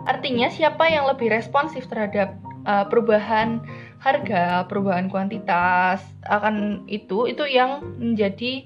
Artinya 0.08 0.48
siapa 0.48 0.88
yang 0.88 1.12
lebih 1.12 1.28
responsif 1.28 1.92
terhadap 1.92 2.40
uh, 2.64 2.88
perubahan 2.88 3.60
harga, 4.00 4.64
perubahan 4.72 5.12
kuantitas 5.12 6.02
akan 6.32 6.88
itu 6.88 7.28
itu 7.28 7.44
yang 7.44 7.84
menjadi 8.00 8.64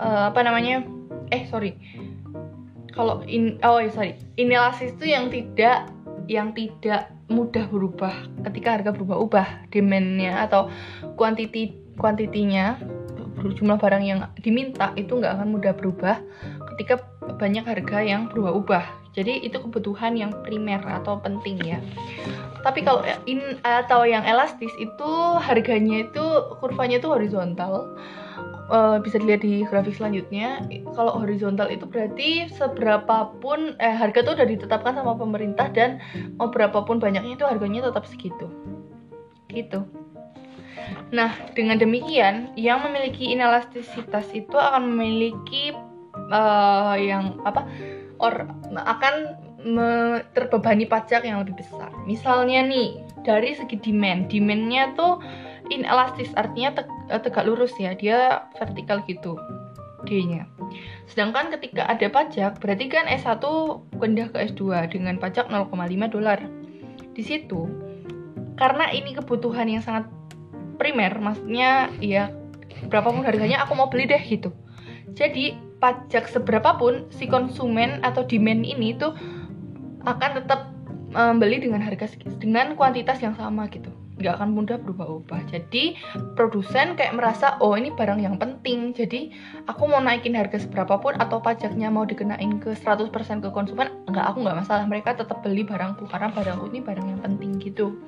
uh, 0.00 0.32
apa 0.32 0.40
namanya? 0.40 0.88
Eh 1.28 1.44
sorry, 1.52 1.76
kalau 2.96 3.20
in 3.28 3.60
oh 3.60 3.76
ya 3.76 3.92
sorry, 3.92 4.16
inelastis 4.40 4.96
itu 4.96 5.12
yang 5.12 5.28
tidak 5.28 5.92
yang 6.32 6.56
tidak 6.56 7.12
mudah 7.28 7.68
berubah 7.68 8.12
ketika 8.48 8.80
harga 8.80 8.90
berubah-ubah 8.96 9.68
demandnya 9.68 10.48
atau 10.48 10.72
kuantiti 11.20 11.76
kuantitinya 12.00 12.80
jumlah 13.50 13.78
barang 13.82 14.04
yang 14.06 14.30
diminta 14.38 14.94
itu 14.94 15.18
nggak 15.18 15.34
akan 15.40 15.48
mudah 15.58 15.74
berubah 15.74 16.22
ketika 16.74 17.02
banyak 17.36 17.66
harga 17.66 17.98
yang 18.00 18.30
berubah-ubah. 18.30 19.02
Jadi 19.12 19.44
itu 19.44 19.60
kebutuhan 19.60 20.16
yang 20.16 20.32
primer 20.40 20.80
atau 20.80 21.20
penting 21.20 21.60
ya. 21.60 21.78
Tapi 22.64 22.80
kalau 22.86 23.04
in 23.28 23.60
atau 23.60 24.06
yang 24.06 24.24
elastis 24.24 24.72
itu 24.80 25.10
harganya 25.42 26.06
itu 26.08 26.24
kurvanya 26.62 27.02
itu 27.02 27.10
horizontal. 27.10 27.98
Uh, 28.72 28.96
bisa 29.04 29.20
dilihat 29.20 29.44
di 29.44 29.68
grafik 29.68 29.92
selanjutnya. 29.92 30.64
Kalau 30.96 31.20
horizontal 31.20 31.68
itu 31.68 31.84
berarti 31.84 32.48
seberapapun 32.56 33.76
eh, 33.76 33.92
harga 33.92 34.24
itu 34.24 34.32
udah 34.32 34.48
ditetapkan 34.48 34.96
sama 34.96 35.12
pemerintah 35.12 35.68
dan 35.68 36.00
mau 36.40 36.48
berapapun 36.48 36.96
banyaknya 36.96 37.36
itu 37.36 37.44
harganya 37.44 37.92
tetap 37.92 38.08
segitu. 38.08 38.48
Gitu. 39.52 39.84
Nah, 41.12 41.34
dengan 41.52 41.78
demikian, 41.78 42.54
yang 42.56 42.82
memiliki 42.84 43.32
inelastisitas 43.32 44.30
itu 44.32 44.54
akan 44.54 44.92
memiliki 44.92 45.76
uh, 46.32 46.96
yang 46.96 47.38
apa? 47.44 47.66
Or 48.22 48.46
akan 48.74 49.36
terbebani 50.34 50.90
pajak 50.90 51.22
yang 51.22 51.42
lebih 51.46 51.54
besar. 51.62 51.94
Misalnya 52.02 52.66
nih, 52.66 52.98
dari 53.22 53.54
segi 53.54 53.78
demand, 53.78 54.26
demandnya 54.26 54.90
tuh 54.98 55.22
inelastis, 55.70 56.34
artinya 56.34 56.74
te, 56.74 56.82
eh, 57.14 57.20
tegak 57.22 57.46
lurus 57.46 57.70
ya, 57.78 57.94
dia 57.94 58.42
vertikal 58.58 58.98
gitu 59.06 59.38
D-nya. 60.02 60.50
Sedangkan 61.06 61.54
ketika 61.54 61.86
ada 61.86 62.10
pajak, 62.10 62.58
berarti 62.58 62.90
kan 62.90 63.06
S1 63.06 63.42
pindah 64.02 64.34
ke 64.34 64.50
S2 64.50 64.90
dengan 64.90 65.14
pajak 65.22 65.46
0,5 65.46 66.10
dolar. 66.10 66.42
Di 67.14 67.22
situ, 67.22 67.70
karena 68.58 68.90
ini 68.90 69.14
kebutuhan 69.14 69.70
yang 69.70 69.84
sangat 69.84 70.10
primer 70.76 71.16
maksudnya 71.20 71.92
ya 72.00 72.32
berapapun 72.88 73.22
harganya 73.22 73.62
aku 73.62 73.76
mau 73.78 73.88
beli 73.92 74.08
deh 74.10 74.22
gitu. 74.22 74.50
Jadi 75.12 75.54
pajak 75.82 76.30
seberapapun 76.30 77.10
si 77.10 77.26
konsumen 77.26 77.98
atau 78.06 78.22
demand 78.22 78.62
ini 78.62 78.94
tuh 78.94 79.12
akan 80.06 80.30
tetap 80.38 80.70
membeli 81.12 81.60
dengan 81.60 81.82
harga 81.84 82.08
dengan 82.40 82.72
kuantitas 82.78 83.20
yang 83.20 83.36
sama 83.36 83.68
gitu. 83.68 83.90
Nggak 84.16 84.38
akan 84.38 84.50
mudah 84.54 84.78
berubah-ubah. 84.78 85.50
Jadi 85.50 85.98
produsen 86.38 86.94
kayak 86.94 87.18
merasa 87.18 87.58
oh 87.58 87.74
ini 87.74 87.90
barang 87.92 88.22
yang 88.22 88.38
penting. 88.38 88.94
Jadi 88.94 89.34
aku 89.66 89.90
mau 89.90 89.98
naikin 89.98 90.38
harga 90.38 90.62
seberapapun 90.62 91.18
atau 91.18 91.42
pajaknya 91.42 91.90
mau 91.90 92.06
dikenain 92.06 92.62
ke 92.62 92.72
100% 92.78 93.10
ke 93.42 93.48
konsumen 93.50 93.90
nggak 94.08 94.26
aku 94.32 94.46
nggak 94.46 94.58
masalah. 94.62 94.86
Mereka 94.86 95.18
tetap 95.18 95.42
beli 95.42 95.66
barangku 95.66 96.06
karena 96.08 96.30
barangku 96.32 96.70
ini 96.72 96.80
barang 96.80 97.06
yang 97.06 97.20
penting 97.20 97.58
gitu 97.60 97.98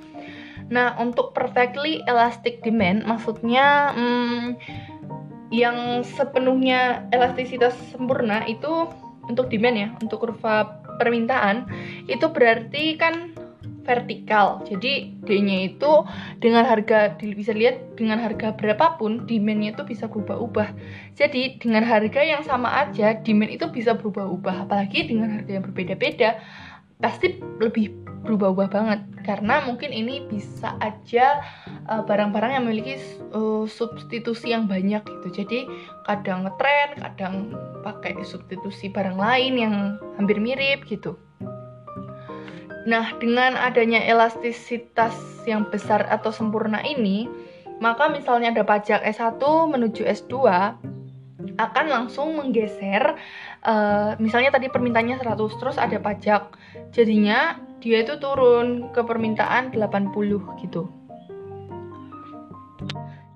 Nah, 0.73 0.97
untuk 0.97 1.37
perfectly 1.37 2.01
elastic 2.09 2.65
demand 2.65 3.05
maksudnya 3.05 3.93
hmm, 3.93 4.57
yang 5.53 6.03
sepenuhnya 6.03 7.07
elastisitas 7.13 7.77
sempurna 7.93 8.43
itu 8.49 8.89
untuk 9.29 9.49
demand 9.49 9.77
ya, 9.77 9.89
untuk 10.01 10.25
kurva 10.25 10.85
permintaan 11.01 11.69
itu 12.07 12.27
berarti 12.31 12.97
kan 12.97 13.35
vertikal. 13.85 14.65
Jadi 14.65 15.13
D-nya 15.23 15.69
itu 15.71 15.93
dengan 16.41 16.65
harga 16.65 17.15
bisa 17.21 17.53
lihat 17.53 17.95
dengan 18.01 18.19
harga 18.19 18.57
berapapun 18.57 19.29
demand-nya 19.29 19.77
itu 19.77 19.85
bisa 19.85 20.09
berubah-ubah. 20.09 20.73
Jadi 21.15 21.61
dengan 21.61 21.85
harga 21.85 22.25
yang 22.25 22.43
sama 22.43 22.73
aja 22.89 23.21
demand 23.21 23.53
itu 23.53 23.69
bisa 23.69 23.93
berubah-ubah. 23.95 24.67
Apalagi 24.67 25.07
dengan 25.07 25.39
harga 25.39 25.61
yang 25.61 25.65
berbeda-beda 25.69 26.41
pasti 27.05 27.37
lebih 27.61 27.93
berubah-ubah 28.25 28.69
banget. 28.73 29.01
Karena 29.29 29.61
mungkin 29.69 29.93
ini 29.93 30.25
bisa 30.25 30.73
aja 30.81 31.45
eh, 31.69 32.03
barang-barang 32.09 32.51
uh, 32.51 32.55
yang 32.57 32.65
memiliki 32.65 32.97
uh, 33.37 33.69
substitusi 33.69 34.57
yang 34.57 34.65
banyak 34.65 35.05
gitu. 35.05 35.45
Jadi 35.45 35.69
kadang 36.09 36.49
ngetren 36.49 36.97
kadang 36.97 37.35
pakai 37.85 38.17
substitusi 38.25 38.89
barang 38.89 39.21
lain 39.21 39.53
yang 39.61 39.75
hampir 40.17 40.41
mirip 40.41 40.89
gitu. 40.89 41.21
Nah 42.89 43.13
dengan 43.21 43.57
adanya 43.61 44.01
elastisitas 44.01 45.45
yang 45.45 45.69
besar 45.69 46.09
atau 46.09 46.33
sempurna 46.33 46.81
ini 46.85 47.29
maka 47.85 48.09
misalnya 48.09 48.55
ada 48.55 48.65
pajak 48.65 49.05
S1 49.05 49.41
menuju 49.45 50.09
S2 50.09 50.33
akan 51.59 51.87
langsung 51.87 52.35
menggeser 52.39 53.17
uh, 53.65 54.17
misalnya 54.21 54.55
tadi 54.55 54.69
permintaannya 54.69 55.21
100 55.21 55.61
terus 55.61 55.77
ada 55.77 55.99
pajak. 56.01 56.57
Jadinya 56.95 57.59
dia 57.85 58.01
itu 58.01 58.17
turun 58.17 58.89
ke 58.97 59.05
permintaan 59.05 59.73
80 59.77 60.15
gitu. 60.65 60.89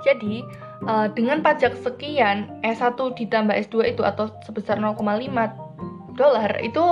Jadi 0.07 0.47
uh, 0.87 1.11
dengan 1.13 1.43
pajak 1.43 1.75
sekian 1.83 2.63
S1 2.63 2.97
ditambah 2.97 3.55
S2 3.69 3.99
itu 3.99 4.03
atau 4.07 4.31
sebesar 4.47 4.79
0,5 4.79 5.05
dolar 6.15 6.51
itu 6.63 6.85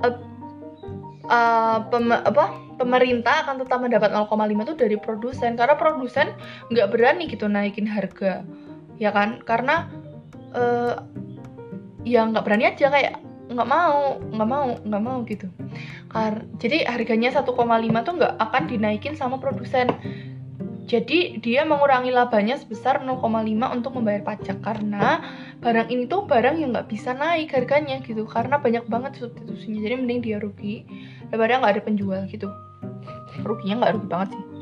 uh, 0.00 0.16
uh, 1.28 1.78
pem 1.92 2.08
apa 2.10 2.56
pemerintah 2.74 3.46
akan 3.46 3.62
tetap 3.62 3.78
mendapat 3.82 4.10
0,5 4.10 4.64
itu 4.64 4.74
dari 4.78 4.96
produsen. 4.96 5.58
Karena 5.58 5.74
produsen 5.74 6.32
nggak 6.70 6.88
berani 6.94 7.26
gitu 7.26 7.50
naikin 7.50 7.90
harga 7.90 8.46
ya 9.02 9.10
kan? 9.10 9.42
Karena 9.42 9.90
uh, 10.54 10.94
ya 12.06 12.24
nggak 12.24 12.44
berani 12.44 12.64
aja 12.70 12.88
kayak 12.88 13.20
nggak 13.44 13.68
mau 13.68 14.16
nggak 14.20 14.48
mau 14.48 14.66
nggak 14.80 15.02
mau 15.02 15.18
gitu. 15.28 15.46
Kar 16.08 16.46
jadi 16.56 16.88
harganya 16.88 17.34
1,5 17.34 17.44
tuh 18.06 18.14
nggak 18.16 18.34
akan 18.40 18.62
dinaikin 18.70 19.14
sama 19.18 19.36
produsen. 19.36 19.92
Jadi 20.84 21.40
dia 21.40 21.64
mengurangi 21.64 22.12
labanya 22.12 22.60
sebesar 22.60 23.00
0,5 23.00 23.24
untuk 23.72 23.92
membayar 23.96 24.20
pajak 24.20 24.60
karena 24.60 25.24
barang 25.64 25.88
ini 25.88 26.04
tuh 26.04 26.28
barang 26.28 26.60
yang 26.60 26.76
nggak 26.76 26.92
bisa 26.92 27.16
naik 27.16 27.56
harganya 27.56 28.04
gitu 28.04 28.28
karena 28.28 28.60
banyak 28.60 28.84
banget 28.88 29.16
substitusinya. 29.16 29.80
Jadi 29.80 29.94
mending 29.96 30.20
dia 30.20 30.36
rugi 30.40 30.84
daripada 31.32 31.64
nggak 31.64 31.72
ada 31.80 31.82
penjual 31.82 32.20
gitu. 32.28 32.52
Ruginya 33.42 33.80
nggak 33.80 33.92
rugi 33.96 34.08
banget 34.08 34.28
sih 34.36 34.53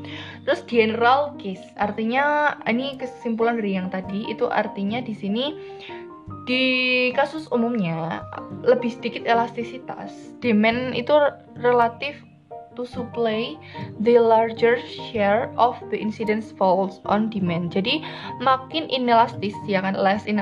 terus 0.43 0.61
general 0.67 1.35
case. 1.39 1.63
Artinya 1.79 2.55
ini 2.67 2.99
kesimpulan 2.99 3.59
dari 3.59 3.79
yang 3.79 3.87
tadi 3.87 4.27
itu 4.27 4.47
artinya 4.51 4.99
di 4.99 5.15
sini 5.15 5.55
di 6.43 6.63
kasus 7.15 7.47
umumnya 7.51 8.23
lebih 8.63 8.91
sedikit 8.91 9.23
elastisitas. 9.27 10.11
Demand 10.43 10.95
itu 10.95 11.15
relatif 11.59 12.19
to 12.73 12.83
supply 12.89 13.53
the 14.01 14.17
larger 14.17 14.81
share 14.89 15.53
of 15.61 15.77
the 15.93 15.97
incidence 15.99 16.51
falls 16.55 16.99
on 17.05 17.29
demand. 17.29 17.71
Jadi 17.71 18.03
makin 18.41 18.89
inelastis 18.89 19.55
ya 19.69 19.83
kan? 19.83 19.95
Less, 19.95 20.25
in, 20.25 20.41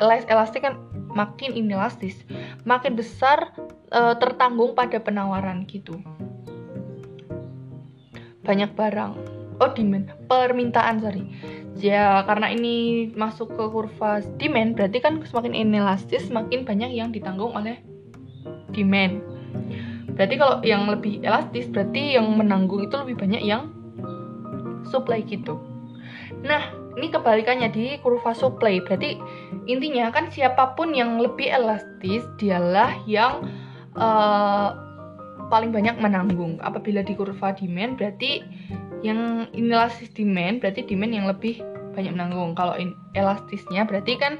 less 0.00 0.24
elastic 0.30 0.64
kan 0.64 0.78
makin 1.12 1.52
inelastis. 1.52 2.24
Makin 2.64 2.96
besar 2.96 3.52
uh, 3.92 4.14
tertanggung 4.16 4.72
pada 4.72 5.02
penawaran 5.02 5.68
gitu. 5.68 5.98
Banyak 8.42 8.74
barang 8.74 9.31
oh 9.60 9.70
demand 9.74 10.12
permintaan 10.30 11.02
sorry. 11.02 11.26
Ya 11.76 12.22
karena 12.28 12.52
ini 12.52 13.08
masuk 13.16 13.56
ke 13.56 13.64
kurva 13.68 14.22
demand 14.38 14.76
berarti 14.78 14.98
kan 15.02 15.20
semakin 15.24 15.56
inelastis 15.56 16.28
semakin 16.30 16.64
banyak 16.64 16.92
yang 16.94 17.10
ditanggung 17.10 17.52
oleh 17.56 17.80
demand 18.72 19.20
berarti 20.12 20.34
kalau 20.36 20.60
yang 20.60 20.84
lebih 20.88 21.24
elastis 21.24 21.68
berarti 21.72 22.20
yang 22.20 22.28
menanggung 22.36 22.84
itu 22.84 22.94
lebih 23.00 23.16
banyak 23.16 23.42
yang 23.42 23.72
supply 24.88 25.24
gitu. 25.24 25.56
Nah 26.44 26.68
ini 27.00 27.08
kebalikannya 27.08 27.72
di 27.72 27.96
kurva 28.04 28.36
supply. 28.36 28.82
Berarti 28.84 29.16
intinya 29.64 30.12
kan 30.12 30.28
siapa 30.28 30.76
pun 30.76 30.92
yang 30.92 31.16
lebih 31.16 31.48
elastis 31.48 32.24
dialah 32.36 32.92
yang 33.08 33.48
uh, 33.96 34.76
paling 35.48 35.72
banyak 35.72 35.96
menanggung. 35.96 36.60
Apabila 36.60 37.00
di 37.00 37.16
kurva 37.16 37.56
demand 37.56 37.96
berarti 37.96 38.44
yang 39.02 39.50
inelastis 39.52 40.10
demand 40.14 40.62
berarti 40.62 40.86
demand 40.86 41.12
yang 41.12 41.26
lebih 41.26 41.60
banyak 41.92 42.14
menanggung. 42.14 42.54
Kalau 42.56 42.74
in, 42.78 42.96
elastisnya 43.12 43.84
berarti 43.84 44.16
kan 44.16 44.38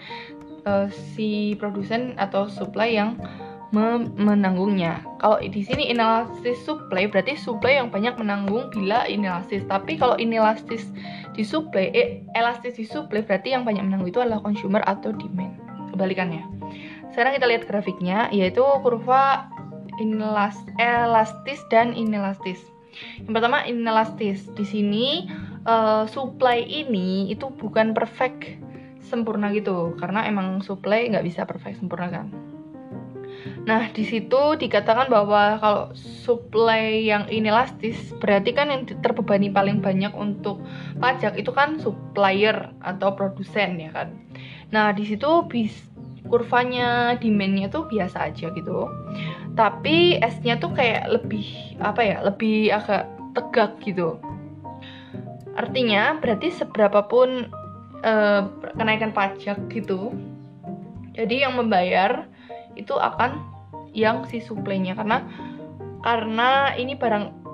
uh, 0.65 0.89
si 1.15 1.59
produsen 1.59 2.17
atau 2.17 2.49
supply 2.49 2.89
yang 2.95 3.19
me 3.73 4.05
menanggungnya. 4.21 5.01
Kalau 5.17 5.41
di 5.41 5.65
sini 5.65 5.89
inelastis 5.89 6.61
supply 6.63 7.09
berarti 7.09 7.35
supply 7.41 7.81
yang 7.81 7.89
banyak 7.89 8.15
menanggung 8.21 8.69
bila 8.69 9.09
inelastis. 9.09 9.65
Tapi 9.65 9.97
kalau 9.97 10.17
inelastis 10.21 10.93
di 11.33 11.41
supply 11.41 11.89
eh, 11.97 12.21
elastis 12.37 12.77
di 12.77 12.85
supply 12.85 13.25
berarti 13.25 13.57
yang 13.57 13.65
banyak 13.65 13.81
menanggung 13.89 14.13
itu 14.13 14.21
adalah 14.21 14.45
consumer 14.45 14.85
atau 14.85 15.13
demand. 15.17 15.57
Kebalikannya. 15.93 16.45
Sekarang 17.13 17.37
kita 17.37 17.47
lihat 17.49 17.65
grafiknya 17.69 18.29
yaitu 18.33 18.65
kurva 18.81 19.49
inelastis 20.01 21.61
dan 21.69 21.93
inelastis 21.93 22.72
yang 23.25 23.33
pertama 23.33 23.65
inelastis. 23.65 24.49
Di 24.53 24.65
sini 24.67 25.27
uh, 25.67 26.05
supply 26.09 26.63
ini 26.63 27.31
itu 27.33 27.49
bukan 27.51 27.93
perfect 27.97 28.59
sempurna 29.03 29.51
gitu 29.53 29.93
karena 29.99 30.25
emang 30.25 30.63
supply 30.65 31.11
nggak 31.11 31.27
bisa 31.27 31.43
perfect 31.45 31.83
sempurna 31.83 32.09
kan. 32.09 32.29
Nah, 33.63 33.91
di 33.95 34.03
situ 34.03 34.59
dikatakan 34.59 35.07
bahwa 35.07 35.59
kalau 35.59 35.85
supply 35.95 37.03
yang 37.03 37.27
inelastis 37.31 38.11
berarti 38.19 38.51
kan 38.55 38.71
yang 38.71 38.83
terbebani 38.87 39.51
paling 39.51 39.79
banyak 39.79 40.11
untuk 40.15 40.63
pajak 40.99 41.39
itu 41.39 41.51
kan 41.55 41.79
supplier 41.79 42.71
atau 42.83 43.15
produsen 43.15 43.79
ya 43.79 43.91
kan. 43.95 44.15
Nah, 44.75 44.91
di 44.91 45.07
situ 45.07 45.47
bis 45.47 45.75
kurvanya 46.27 47.19
demandnya 47.19 47.69
tuh 47.69 47.87
biasa 47.91 48.31
aja 48.31 48.49
gitu 48.55 48.89
tapi 49.53 50.17
S-nya 50.21 50.57
tuh 50.57 50.73
kayak 50.73 51.13
lebih 51.13 51.77
apa 51.81 52.01
ya 52.01 52.17
lebih 52.25 52.73
agak 52.73 53.09
tegak 53.37 53.77
gitu. 53.85 54.17
Artinya 55.53 56.17
berarti 56.17 56.49
seberapapun 56.49 57.53
uh, 58.01 58.49
kenaikan 58.77 59.13
pajak 59.13 59.69
gitu 59.69 60.17
jadi 61.13 61.49
yang 61.49 61.61
membayar 61.61 62.25
itu 62.75 62.97
akan 62.97 63.45
yang 63.93 64.25
si 64.29 64.41
suplainya. 64.41 64.97
Karena 64.97 65.25
karena 66.01 66.73
ini 66.75 66.97
barang 66.97 67.45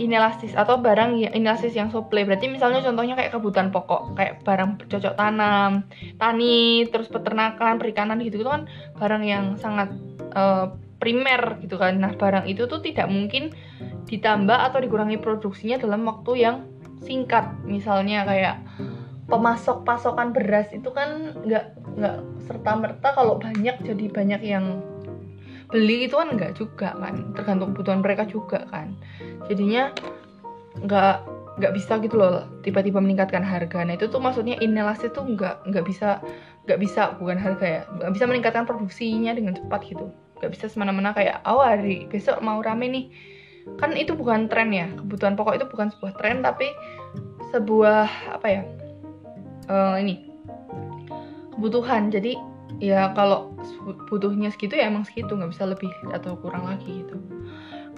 inelastis 0.00 0.56
atau 0.56 0.80
barang 0.80 1.20
yang 1.20 1.36
inelastis 1.36 1.76
yang 1.76 1.92
supply 1.92 2.24
berarti 2.24 2.48
misalnya 2.48 2.80
contohnya 2.80 3.12
kayak 3.12 3.36
kebutuhan 3.36 3.68
pokok 3.68 4.16
kayak 4.16 4.40
barang 4.40 4.80
cocok 4.88 5.14
tanam 5.20 5.84
tani 6.16 6.88
terus 6.88 7.12
peternakan 7.12 7.76
perikanan 7.76 8.16
gitu 8.24 8.40
itu 8.40 8.48
kan 8.48 8.64
barang 8.96 9.20
yang 9.20 9.44
sangat 9.60 9.92
uh, 10.32 10.72
primer 11.02 11.58
gitu 11.58 11.74
kan. 11.82 11.98
Nah 11.98 12.14
barang 12.14 12.46
itu 12.46 12.70
tuh 12.70 12.78
tidak 12.78 13.10
mungkin 13.10 13.50
ditambah 14.06 14.54
atau 14.54 14.78
dikurangi 14.78 15.18
produksinya 15.18 15.82
dalam 15.82 16.06
waktu 16.06 16.46
yang 16.46 16.56
singkat. 17.02 17.50
Misalnya 17.66 18.22
kayak 18.22 18.62
pemasok 19.26 19.82
pasokan 19.82 20.30
beras 20.30 20.70
itu 20.70 20.86
kan 20.94 21.34
nggak 21.42 21.74
nggak 21.98 22.16
serta 22.46 22.70
merta 22.78 23.08
kalau 23.18 23.42
banyak 23.42 23.82
jadi 23.82 24.04
banyak 24.14 24.40
yang 24.46 24.78
beli 25.74 26.06
itu 26.06 26.14
kan 26.14 26.30
enggak 26.30 26.54
juga 26.54 26.94
kan. 26.94 27.34
Tergantung 27.34 27.74
kebutuhan 27.74 27.98
mereka 27.98 28.22
juga 28.30 28.62
kan. 28.70 28.94
Jadinya 29.50 29.90
nggak 30.86 31.16
nggak 31.52 31.72
bisa 31.76 31.98
gitu 31.98 32.16
loh 32.16 32.46
tiba-tiba 32.62 33.02
meningkatkan 33.02 33.42
harga. 33.42 33.82
Nah 33.82 33.98
itu 33.98 34.06
tuh 34.06 34.22
maksudnya 34.22 34.54
inelasi 34.62 35.10
tuh 35.10 35.26
nggak 35.26 35.66
nggak 35.66 35.82
bisa 35.82 36.22
nggak 36.70 36.78
bisa. 36.78 37.18
Bukan 37.18 37.42
harga 37.42 37.66
ya 37.66 37.82
nggak 37.90 38.12
bisa 38.14 38.24
meningkatkan 38.30 38.70
produksinya 38.70 39.34
dengan 39.34 39.58
cepat 39.58 39.82
gitu 39.90 40.06
nggak 40.42 40.52
bisa 40.58 40.66
semena-mena 40.66 41.14
kayak 41.14 41.38
oh 41.46 41.62
hari 41.62 42.10
besok 42.10 42.42
mau 42.42 42.58
rame 42.58 42.90
nih. 42.90 43.06
Kan 43.78 43.94
itu 43.94 44.18
bukan 44.18 44.50
tren 44.50 44.74
ya 44.74 44.90
kebutuhan 44.90 45.38
pokok 45.38 45.62
itu 45.62 45.66
bukan 45.70 45.94
sebuah 45.94 46.18
tren 46.18 46.42
tapi 46.42 46.66
sebuah 47.54 48.34
apa 48.34 48.46
ya 48.50 48.62
uh, 49.70 49.94
ini 50.02 50.26
kebutuhan. 51.54 52.10
Jadi 52.10 52.34
ya 52.82 53.14
kalau 53.14 53.54
butuhnya 54.10 54.50
segitu 54.50 54.74
ya 54.74 54.90
emang 54.90 55.06
segitu 55.06 55.38
nggak 55.38 55.54
bisa 55.54 55.70
lebih 55.70 55.94
atau 56.10 56.34
kurang 56.42 56.66
lagi 56.66 57.06
gitu. 57.06 57.22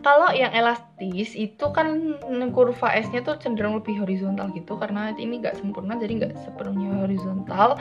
Kalau 0.04 0.28
yang 0.36 0.52
elastis 0.52 1.32
itu 1.32 1.64
kan 1.72 2.20
kurva 2.52 2.92
S-nya 3.00 3.24
tuh 3.24 3.40
cenderung 3.40 3.80
lebih 3.80 4.04
horizontal 4.04 4.52
gitu 4.52 4.76
karena 4.76 5.16
ini 5.16 5.40
nggak 5.40 5.56
sempurna 5.56 5.96
jadi 5.96 6.12
nggak 6.20 6.44
sepenuhnya 6.44 7.08
horizontal. 7.08 7.80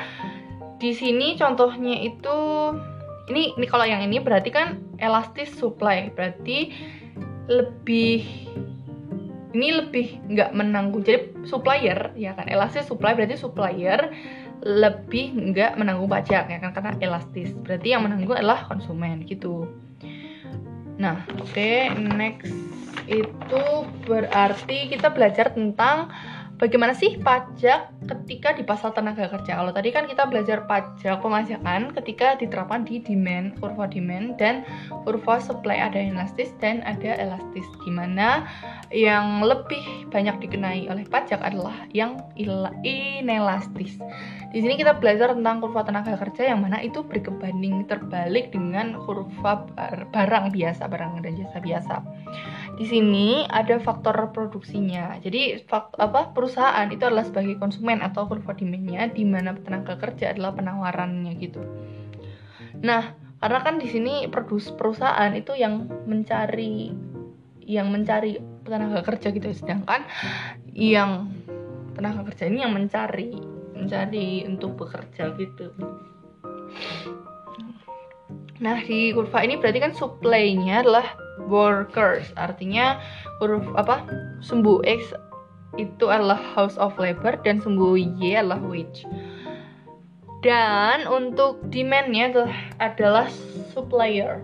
Di 0.79 0.95
sini 0.95 1.35
contohnya 1.35 1.99
itu 1.99 2.37
ini 3.31 3.55
ini 3.55 3.65
kalau 3.69 3.87
yang 3.87 4.03
ini 4.03 4.19
berarti 4.19 4.49
kan 4.51 4.83
elastis 4.99 5.51
supply. 5.55 6.11
Berarti 6.11 6.73
lebih 7.47 8.23
ini 9.53 9.69
lebih 9.71 10.19
nggak 10.33 10.51
menanggung. 10.57 11.05
Jadi 11.05 11.47
supplier 11.47 12.11
ya 12.17 12.35
kan? 12.35 12.49
Elastis 12.49 12.89
supply 12.89 13.13
berarti 13.15 13.37
supplier 13.39 14.11
lebih 14.63 15.35
nggak 15.51 15.75
menanggung 15.75 16.09
pajak 16.09 16.51
ya 16.51 16.57
kan? 16.59 16.71
Karena 16.75 16.91
elastis. 16.99 17.55
Berarti 17.55 17.95
yang 17.95 18.03
menanggung 18.03 18.35
adalah 18.35 18.67
konsumen 18.67 19.23
gitu. 19.23 19.69
Nah 20.99 21.23
oke 21.39 21.53
okay, 21.53 21.93
next. 21.95 22.51
Itu 23.03 23.87
berarti 24.07 24.87
kita 24.87 25.11
belajar 25.11 25.51
tentang 25.51 26.11
bagaimana 26.57 26.93
sih 26.93 27.17
pajak 27.21 27.91
ketika 28.05 28.53
di 28.53 28.63
pasal 28.65 28.93
tenaga 28.93 29.29
kerja? 29.29 29.57
Kalau 29.57 29.71
tadi 29.73 29.89
kan 29.89 30.05
kita 30.05 30.27
belajar 30.27 30.65
pajak 30.69 31.21
pemajakan 31.23 31.93
ketika 32.01 32.35
diterapkan 32.37 32.85
di 32.85 33.01
demand 33.01 33.57
kurva 33.57 33.89
demand 33.89 34.37
dan 34.37 34.67
kurva 35.07 35.39
supply. 35.41 35.79
Ada 35.79 36.13
elastis 36.13 36.53
dan 36.61 36.85
ada 36.85 37.17
elastis. 37.17 37.65
Di 37.83 37.91
mana 37.91 38.47
yang 38.93 39.41
lebih 39.41 40.09
banyak 40.13 40.37
dikenai 40.43 40.87
oleh 40.87 41.05
pajak 41.09 41.41
adalah 41.41 41.75
yang 41.91 42.21
inelastis. 42.37 43.97
Di 44.53 44.61
sini 44.61 44.77
kita 44.77 45.01
belajar 45.01 45.33
tentang 45.33 45.65
kurva 45.65 45.81
tenaga 45.81 46.13
kerja 46.13 46.53
yang 46.53 46.61
mana 46.61 46.77
itu 46.77 47.01
berkebanding 47.01 47.89
terbalik 47.89 48.53
dengan 48.53 49.01
kurva 49.01 49.65
barang 50.13 50.53
biasa, 50.53 50.85
barang 50.85 51.25
dan 51.25 51.33
jasa 51.33 51.57
biasa. 51.57 51.95
Di 52.73 52.85
sini 52.89 53.45
ada 53.45 53.77
faktor 53.77 54.33
produksinya. 54.33 55.21
Jadi 55.21 55.61
faktor, 55.69 55.97
apa 56.01 56.33
perusahaan 56.33 56.89
itu 56.89 57.05
adalah 57.05 57.25
sebagai 57.25 57.61
konsumen 57.61 58.01
atau 58.01 58.25
kurva 58.25 58.57
demandnya, 58.57 59.05
di 59.13 59.23
mana 59.23 59.53
tenaga 59.53 59.97
kerja 60.01 60.33
adalah 60.33 60.57
penawarannya 60.57 61.37
gitu. 61.37 61.61
Nah, 62.81 63.13
karena 63.37 63.59
kan 63.61 63.77
di 63.77 63.87
sini 63.91 64.25
produs 64.31 64.73
perusahaan 64.73 65.29
itu 65.37 65.53
yang 65.53 65.85
mencari 66.09 66.89
yang 67.63 67.93
mencari 67.93 68.41
tenaga 68.65 69.05
kerja 69.05 69.31
gitu, 69.31 69.53
sedangkan 69.53 70.03
yang 70.73 71.29
tenaga 71.93 72.25
kerja 72.33 72.49
ini 72.49 72.65
yang 72.65 72.73
mencari 72.73 73.37
mencari 73.73 74.47
untuk 74.47 74.79
bekerja 74.79 75.35
gitu 75.37 75.75
nah 78.61 78.77
di 78.81 79.15
kurva 79.15 79.41
ini 79.41 79.57
berarti 79.57 79.79
kan 79.81 79.93
supply-nya 79.97 80.85
adalah 80.85 81.07
workers. 81.49 82.29
Artinya 82.37 83.01
huruf 83.41 83.65
apa? 83.73 84.05
Sumbu 84.43 84.83
X 84.85 85.13
itu 85.81 86.05
adalah 86.05 86.37
house 86.37 86.77
of 86.77 86.93
labor 87.01 87.33
dan 87.41 87.57
sumbu 87.57 87.97
Y 87.97 88.37
adalah 88.37 88.61
wage. 88.61 89.05
Dan 90.43 91.07
untuk 91.07 91.63
demand-nya 91.71 92.51
adalah, 92.83 93.31
supplier. 93.71 94.43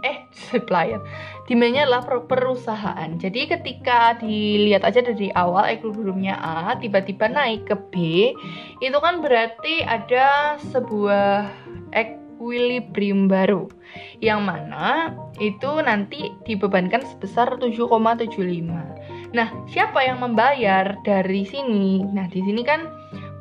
Eh 0.00 0.24
supplier. 0.32 1.02
Demandnya 1.50 1.84
adalah 1.84 2.06
perusahaan. 2.24 3.08
Jadi 3.18 3.50
ketika 3.50 4.14
dilihat 4.20 4.86
aja 4.86 5.02
dari 5.02 5.28
awal 5.34 5.68
equilibriumnya 5.68 6.38
A 6.38 6.78
tiba-tiba 6.78 7.26
naik 7.26 7.66
ke 7.66 7.76
B 7.90 7.94
itu 8.78 8.98
kan 9.02 9.18
berarti 9.18 9.82
ada 9.82 10.56
sebuah 10.70 11.50
equilibrium 12.38 13.26
baru 13.26 13.66
yang 14.22 14.46
mana 14.46 15.10
itu 15.42 15.82
nanti 15.82 16.30
dibebankan 16.46 17.02
sebesar 17.02 17.58
7,75 17.58 19.34
nah 19.34 19.50
siapa 19.68 20.00
yang 20.06 20.24
membayar 20.24 20.96
dari 21.04 21.44
sini? 21.44 22.00
Nah 22.00 22.30
di 22.32 22.40
sini 22.40 22.64
kan 22.64 22.88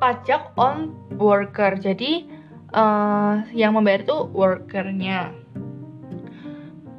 pajak 0.02 0.54
on 0.58 0.94
worker. 1.18 1.78
Jadi 1.78 2.26
uh, 2.74 3.44
yang 3.54 3.76
membayar 3.78 4.06
itu 4.06 4.18
workernya. 4.34 5.34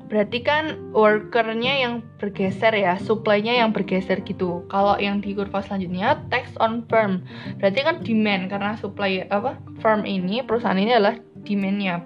Berarti 0.09 0.41
kan 0.41 0.89
workernya 0.97 1.85
yang 1.85 2.01
bergeser 2.17 2.73
ya, 2.73 2.97
supply-nya 2.97 3.61
yang 3.61 3.77
bergeser 3.77 4.25
gitu. 4.25 4.65
Kalau 4.73 4.97
yang 4.97 5.21
di 5.21 5.37
kurva 5.37 5.61
selanjutnya 5.61 6.25
tax 6.33 6.57
on 6.65 6.81
firm, 6.89 7.21
berarti 7.61 7.85
kan 7.85 8.01
demand 8.01 8.49
karena 8.49 8.73
supply 8.81 9.29
apa 9.29 9.61
firm 9.85 10.09
ini 10.09 10.41
perusahaan 10.41 10.81
ini 10.81 10.97
adalah 10.97 11.21
demandnya 11.44 12.03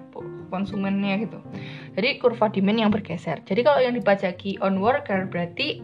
konsumennya 0.53 1.25
gitu. 1.25 1.39
Jadi 1.97 2.21
kurva 2.21 2.53
demand 2.53 2.77
yang 2.77 2.91
bergeser. 2.93 3.41
Jadi 3.49 3.65
kalau 3.65 3.81
yang 3.81 3.97
dipajaki 3.97 4.61
on 4.61 4.77
worker 4.77 5.25
berarti 5.25 5.81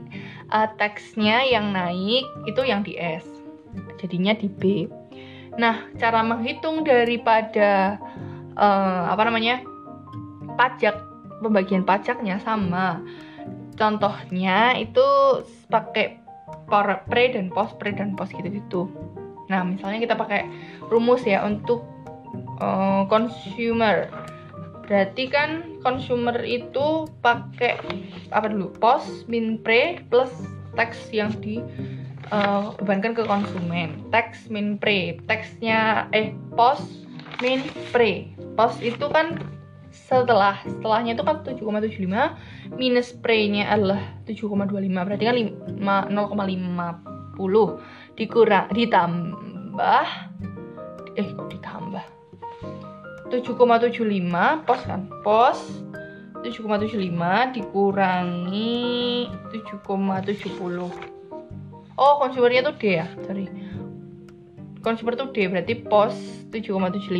uh, 0.53 0.69
taxnya 0.77 1.41
yang 1.49 1.73
naik 1.73 2.25
itu 2.45 2.61
yang 2.61 2.85
di 2.85 2.93
S, 3.01 3.25
jadinya 3.97 4.37
di 4.37 4.45
B. 4.45 4.85
Nah 5.57 5.89
cara 5.97 6.21
menghitung 6.21 6.85
daripada 6.85 7.97
uh, 8.53 9.09
apa 9.09 9.25
namanya 9.25 9.65
pajak 10.53 10.93
pembagian 11.41 11.81
pajaknya 11.81 12.37
sama. 12.37 13.01
Contohnya 13.73 14.77
itu 14.77 15.01
pakai 15.71 16.21
pre 17.09 17.25
dan 17.33 17.49
post 17.49 17.73
pre 17.81 17.89
dan 17.89 18.13
post 18.13 18.37
gitu 18.37 18.49
gitu. 18.53 18.81
Nah 19.49 19.65
misalnya 19.65 19.97
kita 19.97 20.13
pakai 20.13 20.45
rumus 20.93 21.25
ya 21.25 21.41
untuk 21.41 21.81
uh, 22.59 23.07
consumer. 23.07 24.09
Berarti 24.85 25.29
kan 25.29 25.77
consumer 25.85 26.33
itu 26.41 27.05
pakai 27.21 27.77
apa 28.33 28.49
dulu 28.49 28.73
post 28.81 29.29
min 29.29 29.61
pre 29.61 30.01
plus 30.09 30.33
tax 30.73 31.09
yang 31.13 31.29
di 31.41 31.61
uh, 32.33 32.73
bebankan 32.81 33.13
ke 33.17 33.23
konsumen. 33.25 34.05
Tax 34.09 34.49
min 34.49 34.77
pre, 34.77 35.17
taxnya 35.29 36.09
eh 36.13 36.33
post 36.57 37.05
min 37.41 37.61
pre. 37.93 38.29
Post 38.57 38.81
itu 38.81 39.05
kan 39.13 39.37
setelah 39.89 40.61
setelahnya 40.65 41.17
itu 41.17 41.23
kan 41.25 41.41
7,75 41.45 42.77
minus 42.77 43.13
pre-nya 43.13 43.69
adalah 43.73 44.01
7,25 44.25 44.85
berarti 44.85 45.25
kan 45.25 45.35
0,50 46.09 48.17
dikurang 48.17 48.67
ditambah 48.73 50.05
eh 51.17 51.29
7,75 53.29 54.65
pos 54.65 54.81
kan? 54.85 55.05
Pos 55.21 55.57
7,75 56.41 57.55
dikurangi 57.55 59.27
7,70 59.53 61.19
oh 61.99 62.13
konsumernya 62.23 62.71
tuh 62.71 62.75
D 62.79 62.83
ya? 63.03 63.07
Sorry. 63.27 63.45
Konsumer 64.79 65.19
tuh 65.19 65.35
D 65.35 65.51
berarti 65.51 65.75
pos 65.75 66.15
7,75 66.55 67.11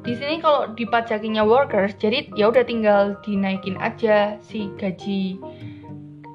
Di 0.00 0.16
sini 0.16 0.40
kalau 0.40 0.72
dipajakinya 0.72 1.44
workers, 1.44 1.92
jadi 2.00 2.32
ya 2.32 2.48
udah 2.48 2.64
tinggal 2.64 3.20
dinaikin 3.20 3.76
aja 3.76 4.40
si 4.40 4.72
gaji. 4.80 5.36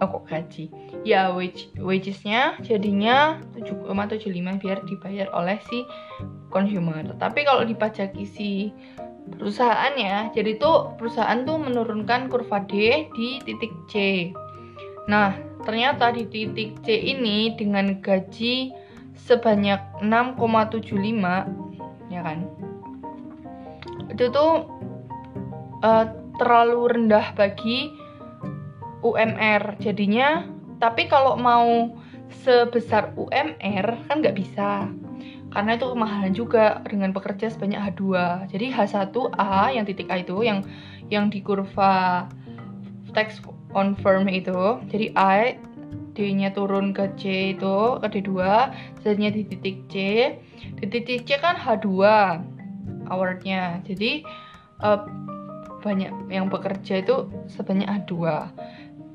Oh 0.03 0.07
kok 0.11 0.29
gaji? 0.29 0.69
Ya 1.01 1.33
wage 1.33 1.71
wagesnya 1.79 2.59
jadinya 2.61 3.41
7,75 3.57 4.61
biar 4.61 4.77
dibayar 4.85 5.27
oleh 5.33 5.57
si 5.65 5.81
consumer. 6.53 7.15
Tapi 7.17 7.47
kalau 7.47 7.65
dipajaki 7.65 8.27
si 8.27 8.69
perusahaan 9.25 9.93
ya 9.97 10.29
jadi 10.29 10.61
tuh 10.61 10.93
perusahaan 11.01 11.41
tuh 11.47 11.57
menurunkan 11.57 12.29
kurva 12.29 12.61
D 12.69 13.07
di 13.17 13.41
titik 13.41 13.73
C. 13.89 14.29
Nah 15.09 15.33
ternyata 15.65 16.13
di 16.13 16.29
titik 16.29 16.85
C 16.85 16.93
ini 16.93 17.57
dengan 17.57 17.97
gaji 17.97 18.69
sebanyak 19.15 19.80
6,75 20.04 22.12
ya 22.12 22.21
kan? 22.21 22.39
Itu 24.12 24.25
tuh 24.32 24.51
uh, 25.82 26.06
terlalu 26.36 26.91
rendah 26.91 27.32
bagi 27.34 27.95
UMR 29.06 29.80
jadinya 29.80 30.43
tapi 30.82 31.08
kalau 31.08 31.39
mau 31.39 31.95
sebesar 32.43 33.15
UMR 33.15 33.88
kan 34.10 34.19
nggak 34.19 34.38
bisa. 34.38 34.91
Karena 35.56 35.80
itu 35.80 35.88
kemahalan 35.88 36.34
juga 36.36 36.84
dengan 36.84 37.15
pekerja 37.15 37.47
sebanyak 37.47 37.80
H2 37.80 38.04
jadi 38.51 38.75
H1A 38.75 39.71
yang 39.71 39.88
titik 39.88 40.12
A 40.12 40.19
itu 40.19 40.43
yang 40.43 40.67
yang 41.08 41.32
di 41.32 41.39
kurva 41.39 42.28
tax 43.15 43.39
on 43.71 43.95
firm 44.04 44.28
itu 44.28 44.84
jadi 44.91 45.15
A 45.15 45.56
D-nya 46.15 46.56
turun 46.56 46.95
ke 46.95 47.12
C 47.19 47.51
itu 47.51 47.99
ke 47.99 48.08
D2 48.08 48.32
Z-nya 49.04 49.30
di 49.36 49.43
titik 49.43 49.86
C. 49.91 49.95
Di 50.80 50.86
titik 50.88 51.28
C 51.28 51.36
kan 51.38 51.60
H2 51.60 51.88
awardnya. 53.12 53.84
Jadi 53.84 54.23
uh, 54.80 55.04
banyak 55.84 56.32
yang 56.34 56.47
bekerja 56.49 57.04
itu 57.04 57.30
sebanyak 57.51 57.86
H2 57.86 58.15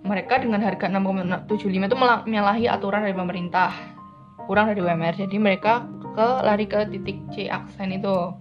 mereka 0.01 0.41
dengan 0.41 0.65
harga 0.65 0.89
6,75 0.89 1.69
itu 1.69 1.97
menyalahi 2.29 2.65
aturan 2.69 3.05
dari 3.05 3.17
pemerintah. 3.17 3.73
Kurang 4.49 4.73
dari 4.73 4.81
UMR 4.81 5.15
jadi 5.17 5.37
mereka 5.37 5.85
ke 6.17 6.27
lari 6.45 6.65
ke 6.65 6.89
titik 6.89 7.21
C 7.33 7.49
aksen 7.53 7.93
itu. 7.93 8.33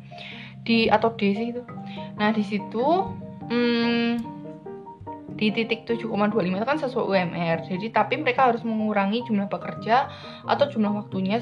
Di 0.63 0.87
atau 0.87 1.11
D 1.15 1.35
sih 1.35 1.47
itu. 1.55 1.63
Nah 2.15 2.31
di 2.31 2.43
situ 2.43 2.85
hmm, 3.51 4.38
di 5.39 5.55
titik 5.55 5.87
7,25 5.87 6.59
itu 6.59 6.67
kan 6.67 6.77
sesuai 6.83 7.05
UMR 7.07 7.57
jadi 7.63 7.87
tapi 7.95 8.19
mereka 8.19 8.51
harus 8.51 8.59
mengurangi 8.67 9.23
jumlah 9.23 9.47
pekerja 9.47 10.11
atau 10.43 10.67
jumlah 10.67 10.99
waktunya 10.99 11.39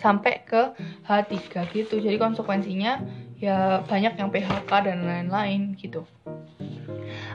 sampai 0.00 0.40
ke 0.48 0.72
H3 1.04 1.68
gitu 1.76 2.00
jadi 2.00 2.16
konsekuensinya 2.16 3.04
ya 3.36 3.84
banyak 3.84 4.16
yang 4.16 4.32
PHK 4.32 4.70
dan 4.88 5.04
lain-lain 5.04 5.76
gitu 5.76 6.08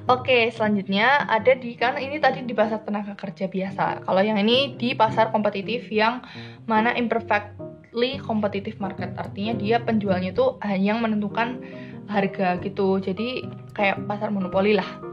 Oke, 0.09 0.49
selanjutnya 0.49 1.29
ada 1.29 1.53
di 1.53 1.77
kan 1.77 1.95
ini 1.95 2.17
tadi 2.17 2.41
di 2.41 2.57
pasar 2.57 2.81
tenaga 2.81 3.13
kerja 3.13 3.45
biasa. 3.45 4.01
Kalau 4.03 4.21
yang 4.21 4.41
ini 4.41 4.73
di 4.75 4.97
pasar 4.97 5.29
kompetitif 5.29 5.87
yang 5.93 6.25
mana 6.65 6.91
imperfectly 6.97 8.17
competitive 8.19 8.81
market. 8.81 9.13
Artinya 9.15 9.53
dia 9.55 9.77
penjualnya 9.77 10.33
itu 10.33 10.57
yang 10.75 11.05
menentukan 11.05 11.61
harga 12.09 12.57
gitu. 12.65 12.97
Jadi 12.97 13.45
kayak 13.77 14.09
pasar 14.09 14.33
monopoli 14.33 14.73
lah. 14.73 15.10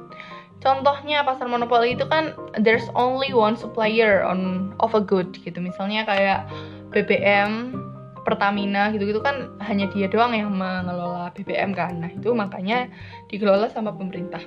Contohnya 0.59 1.23
pasar 1.23 1.47
monopoli 1.47 1.94
itu 1.94 2.03
kan 2.11 2.35
there's 2.59 2.90
only 2.99 3.31
one 3.31 3.55
supplier 3.55 4.27
on 4.27 4.73
of 4.83 4.90
a 4.99 5.03
good 5.03 5.31
gitu. 5.38 5.62
Misalnya 5.62 6.03
kayak 6.03 6.51
BBM, 6.90 7.79
Pertamina 8.27 8.90
gitu-gitu 8.90 9.23
kan 9.23 9.55
hanya 9.62 9.87
dia 9.94 10.11
doang 10.11 10.35
yang 10.35 10.51
mengelola 10.51 11.31
BBM 11.33 11.73
kan. 11.73 12.03
Nah, 12.03 12.11
itu 12.11 12.35
makanya 12.35 12.90
dikelola 13.31 13.71
sama 13.71 13.94
pemerintah. 13.94 14.42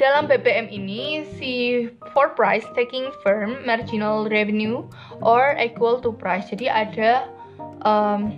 Dalam 0.00 0.26
BBM 0.26 0.72
ini, 0.72 1.22
si 1.38 1.86
for 2.16 2.32
price 2.32 2.66
taking 2.74 3.12
firm 3.22 3.60
marginal 3.68 4.26
revenue 4.26 4.82
or 5.20 5.54
equal 5.60 6.00
to 6.00 6.10
price. 6.16 6.48
Jadi 6.48 6.66
ada 6.66 7.28
um, 7.84 8.34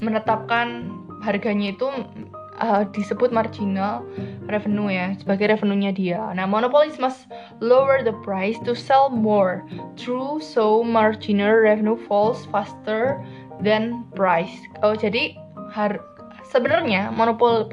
menetapkan 0.00 0.88
harganya 1.20 1.74
itu 1.74 1.86
uh, 2.64 2.88
disebut 2.88 3.28
marginal 3.28 4.00
revenue 4.48 4.88
ya 4.88 5.12
sebagai 5.20 5.52
revenue-nya 5.52 5.92
dia. 5.92 6.20
Nah, 6.32 6.48
monopolies 6.48 6.96
must 6.96 7.28
lower 7.60 8.00
the 8.00 8.16
price 8.24 8.56
to 8.64 8.72
sell 8.72 9.12
more. 9.12 9.68
True, 10.00 10.40
so 10.40 10.80
marginal 10.80 11.52
revenue 11.52 12.00
falls 12.08 12.48
faster 12.48 13.20
than 13.60 14.08
price. 14.16 14.56
Oh, 14.80 14.96
jadi 14.96 15.36
har 15.76 16.00
sebenarnya 16.48 17.12
monopol 17.12 17.68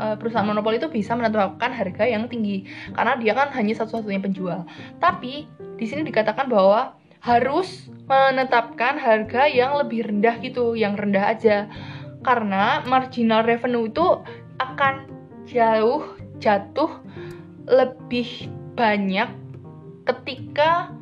uh, 0.00 0.16
perusahaan 0.16 0.48
monopoli 0.48 0.80
itu 0.80 0.88
bisa 0.88 1.12
menetapkan 1.12 1.74
harga 1.74 2.08
yang 2.08 2.30
tinggi 2.30 2.64
karena 2.96 3.18
dia 3.20 3.32
kan 3.36 3.52
hanya 3.52 3.76
satu-satunya 3.76 4.24
penjual. 4.24 4.64
Tapi 5.02 5.44
di 5.76 5.84
sini 5.84 6.06
dikatakan 6.08 6.48
bahwa 6.48 6.96
harus 7.20 7.92
menetapkan 8.08 8.96
harga 8.96 9.44
yang 9.44 9.76
lebih 9.76 10.08
rendah 10.08 10.40
gitu, 10.40 10.72
yang 10.72 10.96
rendah 10.96 11.36
aja. 11.36 11.68
Karena 12.20 12.84
marginal 12.84 13.44
revenue 13.44 13.88
itu 13.88 14.06
akan 14.60 15.08
jauh 15.48 16.04
jatuh 16.40 17.00
lebih 17.68 18.48
banyak 18.76 19.28
ketika 20.04 20.92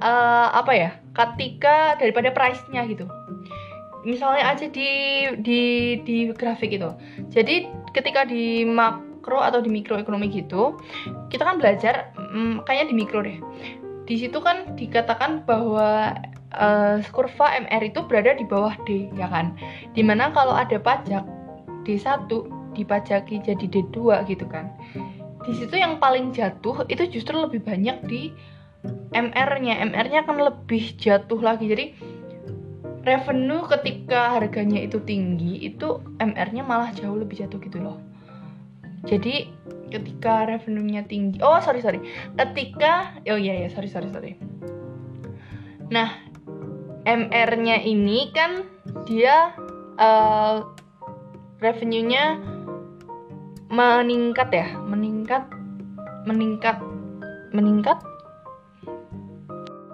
uh, 0.00 0.48
apa 0.52 0.72
ya? 0.76 0.90
Ketika 1.16 1.98
daripada 1.98 2.30
price-nya 2.30 2.86
gitu 2.86 3.08
misalnya 4.06 4.54
aja 4.54 4.66
di 4.70 4.90
di 5.42 5.60
di 6.02 6.16
grafik 6.32 6.72
itu. 6.72 6.90
Jadi 7.28 7.68
ketika 7.92 8.24
di 8.24 8.62
makro 8.64 9.42
atau 9.42 9.58
di 9.58 9.68
mikroekonomi 9.68 10.30
gitu, 10.30 10.78
kita 11.28 11.42
kan 11.42 11.60
belajar 11.60 12.14
hmm, 12.14 12.62
kayaknya 12.64 12.86
di 12.88 12.96
mikro 12.96 13.20
deh. 13.20 13.38
Di 14.08 14.14
situ 14.16 14.38
kan 14.40 14.78
dikatakan 14.78 15.44
bahwa 15.44 16.16
uh, 16.54 17.02
kurva 17.12 17.46
MR 17.66 17.82
itu 17.88 18.00
berada 18.06 18.36
di 18.36 18.44
bawah 18.46 18.74
D, 18.88 19.12
ya 19.16 19.28
kan? 19.28 19.56
Di 19.92 20.00
mana 20.04 20.30
kalau 20.32 20.54
ada 20.54 20.76
pajak 20.80 21.24
D1 21.84 22.28
dipajaki 22.76 23.42
jadi 23.42 23.66
D2 23.66 24.28
gitu 24.28 24.46
kan. 24.48 24.70
Di 25.44 25.52
situ 25.56 25.74
yang 25.76 25.96
paling 25.98 26.32
jatuh 26.36 26.84
itu 26.92 27.08
justru 27.08 27.36
lebih 27.36 27.64
banyak 27.64 28.04
di 28.06 28.30
MR-nya. 29.16 29.80
MR-nya 29.88 30.24
kan 30.28 30.36
lebih 30.36 30.94
jatuh 31.00 31.40
lagi. 31.40 31.66
Jadi 31.68 31.86
revenue 33.08 33.64
ketika 33.64 34.36
harganya 34.36 34.84
itu 34.84 35.00
tinggi 35.00 35.64
itu 35.64 36.04
MR-nya 36.20 36.60
malah 36.60 36.92
jauh 36.92 37.16
lebih 37.16 37.40
jatuh 37.40 37.56
gitu 37.64 37.80
loh 37.80 37.96
jadi 39.08 39.48
ketika 39.88 40.44
revenue-nya 40.44 41.08
tinggi 41.08 41.40
oh 41.40 41.56
sorry 41.64 41.80
sorry 41.80 42.04
ketika 42.36 43.16
oh 43.24 43.40
iya 43.40 43.64
ya 43.64 43.68
sorry 43.72 43.88
sorry 43.88 44.12
sorry 44.12 44.32
nah 45.88 46.12
MR-nya 47.08 47.80
ini 47.80 48.28
kan 48.36 48.68
dia 49.08 49.56
uh, 49.96 50.60
revenue-nya 51.64 52.36
meningkat 53.72 54.48
ya? 54.52 54.68
Meningkat? 54.84 55.48
Meningkat? 56.28 56.76
Meningkat? 57.56 57.98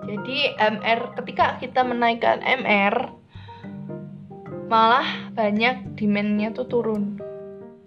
Jadi 0.05 0.59
MR 0.59 1.15
ketika 1.23 1.55
kita 1.63 1.87
menaikkan 1.87 2.43
MR 2.43 3.15
malah 4.67 5.31
banyak 5.31 5.95
demandnya 5.95 6.51
tuh 6.51 6.67
turun. 6.67 7.15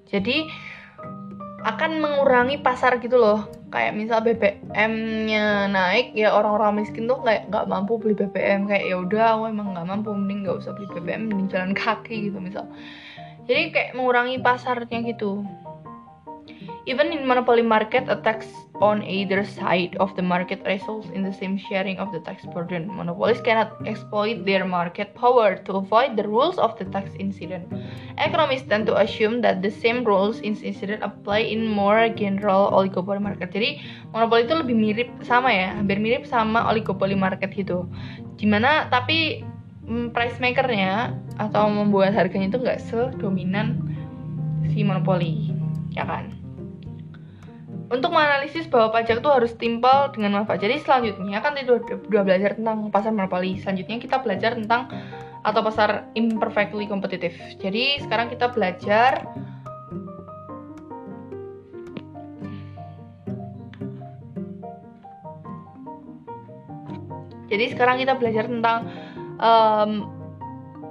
Jadi 0.07 0.47
akan 1.67 1.99
mengurangi 1.99 2.63
pasar 2.63 3.03
gitu 3.03 3.19
loh 3.19 3.56
kayak 3.67 3.99
misal 3.99 4.23
BBM-nya 4.23 5.67
naik 5.67 6.15
ya 6.15 6.31
orang-orang 6.31 6.79
miskin 6.83 7.03
tuh 7.03 7.19
kayak 7.19 7.51
nggak 7.51 7.67
mampu 7.67 7.99
beli 7.99 8.15
BBM 8.15 8.63
kayak 8.63 8.85
ya 8.87 8.95
udah 8.95 9.23
aku 9.35 9.43
emang 9.51 9.75
nggak 9.75 9.87
mampu 9.87 10.09
mending 10.15 10.47
nggak 10.47 10.57
usah 10.63 10.71
beli 10.71 10.87
BBM 10.95 11.27
mending 11.27 11.47
jalan 11.51 11.71
kaki 11.75 12.31
gitu 12.31 12.39
misal. 12.39 12.63
Jadi 13.47 13.71
kayak 13.71 13.91
mengurangi 13.95 14.39
pasarnya 14.39 14.99
gitu 15.07 15.43
Even 16.87 17.11
in 17.11 17.27
monopoly 17.27 17.61
market, 17.61 18.07
a 18.07 18.15
tax 18.15 18.47
on 18.79 19.03
either 19.03 19.43
side 19.43 19.99
of 19.99 20.15
the 20.15 20.23
market 20.23 20.63
results 20.63 21.11
in 21.11 21.19
the 21.19 21.35
same 21.35 21.59
sharing 21.59 21.99
of 21.99 22.15
the 22.15 22.23
tax 22.23 22.47
burden. 22.55 22.87
Monopolies 22.87 23.43
cannot 23.43 23.75
exploit 23.83 24.47
their 24.47 24.63
market 24.63 25.11
power 25.11 25.59
to 25.67 25.83
avoid 25.83 26.15
the 26.15 26.23
rules 26.23 26.55
of 26.55 26.79
the 26.79 26.87
tax 26.87 27.11
incident. 27.19 27.67
Economists 28.15 28.71
tend 28.71 28.87
to 28.87 28.95
assume 28.95 29.43
that 29.43 29.59
the 29.59 29.67
same 29.67 30.07
rules 30.07 30.39
in 30.39 30.55
incident 30.63 31.03
apply 31.03 31.43
in 31.43 31.67
more 31.67 32.07
general 32.07 32.71
oligopoly 32.71 33.19
market. 33.19 33.51
Jadi 33.51 33.83
monopoli 34.15 34.47
itu 34.47 34.55
lebih 34.55 34.75
mirip 34.79 35.09
sama 35.27 35.51
ya, 35.51 35.75
hampir 35.75 35.99
mirip 35.99 36.23
sama 36.23 36.71
oligopoly 36.71 37.19
market 37.19 37.51
gitu. 37.51 37.83
Gimana? 38.39 38.87
Tapi 38.87 39.43
mm, 39.83 40.15
price 40.15 40.39
makernya 40.39 41.19
atau 41.35 41.67
membuat 41.67 42.15
harganya 42.15 42.55
itu 42.55 42.63
nggak 42.63 42.79
sedominan 42.79 43.75
si 44.71 44.87
monopoli, 44.87 45.51
ya 45.91 46.07
kan? 46.07 46.36
Untuk 47.87 48.11
menganalisis 48.11 48.67
bahwa 48.67 48.99
pajak 48.99 49.23
itu 49.23 49.29
harus 49.31 49.55
timpal 49.55 50.11
dengan 50.11 50.43
manfaat. 50.43 50.59
Jadi 50.59 50.83
selanjutnya 50.83 51.39
kan 51.39 51.55
tadi 51.55 51.71
udah, 51.71 52.23
belajar 52.23 52.51
tentang 52.59 52.91
pasar 52.91 53.11
monopoli. 53.15 53.55
Selanjutnya 53.63 53.97
kita 54.03 54.19
belajar 54.19 54.59
tentang 54.59 54.91
atau 55.47 55.61
pasar 55.63 56.11
imperfectly 56.19 56.89
kompetitif. 56.91 57.31
Jadi 57.63 58.03
sekarang 58.03 58.27
kita 58.27 58.51
belajar 58.51 59.23
Jadi 67.47 67.71
sekarang 67.71 68.03
kita 68.03 68.19
belajar 68.19 68.43
tentang 68.43 68.91
um, 69.39 70.11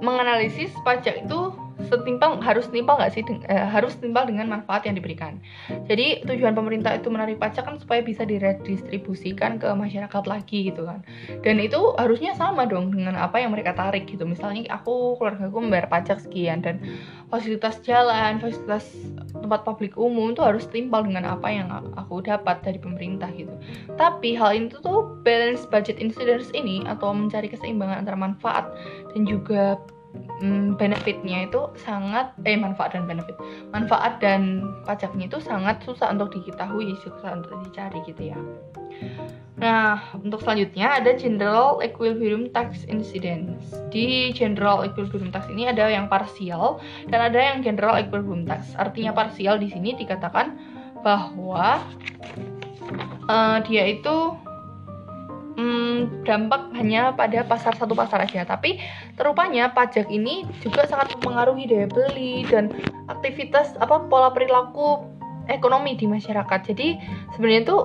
menganalisis 0.01 0.73
pajak 0.81 1.21
itu 1.21 1.53
setimpal 1.87 2.39
harus 2.43 2.67
timpal 2.69 2.99
nggak 2.99 3.11
sih 3.15 3.23
eh, 3.47 3.67
harus 3.67 3.95
timpal 3.97 4.27
dengan 4.27 4.47
manfaat 4.51 4.85
yang 4.85 4.95
diberikan. 4.95 5.39
Jadi 5.87 6.27
tujuan 6.27 6.53
pemerintah 6.53 6.93
itu 6.95 7.07
menarik 7.07 7.39
pajak 7.39 7.65
kan 7.65 7.75
supaya 7.79 8.03
bisa 8.03 8.27
diredistribusikan 8.27 9.57
ke 9.57 9.67
masyarakat 9.71 10.23
lagi 10.27 10.71
gitu 10.71 10.85
kan. 10.85 11.01
Dan 11.41 11.63
itu 11.63 11.95
harusnya 11.97 12.35
sama 12.35 12.67
dong 12.67 12.91
dengan 12.91 13.15
apa 13.17 13.39
yang 13.41 13.55
mereka 13.55 13.73
tarik 13.73 14.07
gitu. 14.07 14.27
Misalnya 14.27 14.67
aku 14.71 15.17
keluarga 15.17 15.47
aku 15.47 15.59
membayar 15.63 15.87
pajak 15.87 16.21
sekian 16.21 16.61
dan 16.61 16.83
fasilitas 17.31 17.79
jalan, 17.83 18.39
fasilitas 18.39 18.87
tempat 19.35 19.63
publik 19.67 19.95
umum 19.99 20.31
itu 20.31 20.43
harus 20.43 20.67
timpal 20.67 21.03
dengan 21.03 21.27
apa 21.27 21.47
yang 21.51 21.67
aku 21.95 22.23
dapat 22.23 22.63
dari 22.63 22.79
pemerintah 22.79 23.31
gitu. 23.35 23.51
Tapi 23.95 24.35
hal 24.35 24.55
itu 24.55 24.79
tuh 24.79 25.17
balance 25.23 25.67
budget 25.67 25.99
incidence 25.99 26.51
ini 26.55 26.83
atau 26.87 27.11
mencari 27.11 27.51
keseimbangan 27.51 28.03
antara 28.05 28.17
manfaat 28.17 28.65
dan 29.15 29.27
juga 29.27 29.79
hmm, 30.41 30.77
benefitnya 30.77 31.49
itu 31.49 31.71
sangat 31.81 32.33
eh 32.45 32.57
manfaat 32.57 32.93
dan 32.93 33.09
benefit. 33.09 33.35
Manfaat 33.73 34.19
dan 34.21 34.63
pajaknya 34.85 35.29
itu 35.29 35.39
sangat 35.41 35.81
susah 35.83 36.13
untuk 36.13 36.33
diketahui 36.33 36.93
susah 37.01 37.37
untuk 37.37 37.57
dicari 37.65 37.99
gitu 38.05 38.33
ya. 38.33 38.39
Nah 39.57 39.97
untuk 40.13 40.45
selanjutnya 40.45 41.01
ada 41.01 41.17
general 41.17 41.81
equilibrium 41.81 42.49
tax 42.53 42.85
incidence. 42.85 43.73
Di 43.89 44.31
general 44.33 44.85
equilibrium 44.85 45.33
tax 45.33 45.49
ini 45.49 45.69
ada 45.69 45.89
yang 45.89 46.05
parsial 46.05 46.77
dan 47.09 47.33
ada 47.33 47.39
yang 47.41 47.65
general 47.65 47.97
equilibrium 47.97 48.45
tax. 48.45 48.77
Artinya 48.77 49.13
parsial 49.13 49.57
di 49.57 49.69
sini 49.73 49.97
dikatakan 49.97 50.57
bahwa 51.01 51.81
uh, 53.29 53.57
dia 53.65 53.85
itu 53.85 54.33
hmm, 55.57 56.23
dampak 56.23 56.71
hanya 56.77 57.11
pada 57.11 57.43
pasar 57.43 57.73
satu 57.75 57.97
pasar 57.97 58.23
aja. 58.23 58.45
Tapi 58.45 58.79
terupanya 59.17 59.73
pajak 59.73 60.07
ini 60.07 60.45
juga 60.61 60.85
sangat 60.85 61.17
mempengaruhi 61.17 61.67
daya 61.67 61.89
beli 61.89 62.45
dan 62.47 62.71
aktivitas 63.09 63.75
apa 63.81 64.05
pola 64.07 64.31
perilaku 64.31 65.03
ekonomi 65.49 65.97
di 65.97 66.05
masyarakat. 66.05 66.59
Jadi 66.71 66.95
sebenarnya 67.35 67.61
itu 67.65 67.77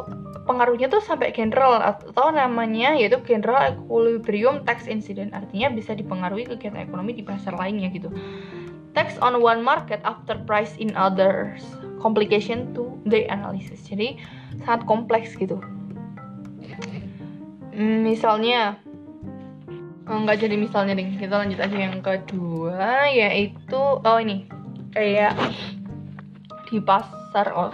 pengaruhnya 0.44 0.90
tuh 0.92 1.00
sampai 1.02 1.32
general 1.32 1.80
atau 1.80 2.34
namanya 2.34 2.94
yaitu 2.94 3.18
general 3.24 3.74
equilibrium 3.74 4.62
tax 4.68 4.86
incident. 4.86 5.32
Artinya 5.32 5.72
bisa 5.72 5.96
dipengaruhi 5.96 6.46
kegiatan 6.46 6.84
ekonomi 6.84 7.16
di 7.16 7.24
pasar 7.24 7.56
lainnya 7.56 7.88
gitu. 7.90 8.12
Tax 8.92 9.16
on 9.24 9.40
one 9.40 9.64
market 9.64 10.04
after 10.04 10.36
price 10.44 10.76
in 10.76 10.92
others. 10.92 11.64
Complication 12.04 12.74
to 12.76 12.92
the 13.08 13.24
analysis. 13.30 13.80
Jadi 13.88 14.20
sangat 14.66 14.84
kompleks 14.84 15.32
gitu 15.38 15.62
Hmm, 17.72 18.04
misalnya 18.04 18.76
oh, 20.04 20.18
nggak 20.22 20.44
jadi 20.44 20.56
misalnya 20.60 20.92
nih 20.92 21.16
kita 21.16 21.34
lanjut 21.40 21.58
aja 21.58 21.76
yang 21.76 21.98
kedua 22.04 23.08
yaitu 23.08 23.80
oh 23.80 24.18
ini. 24.20 24.46
Kayak 24.92 25.34
di 26.68 26.80
pasar 26.84 27.48
oh 27.56 27.72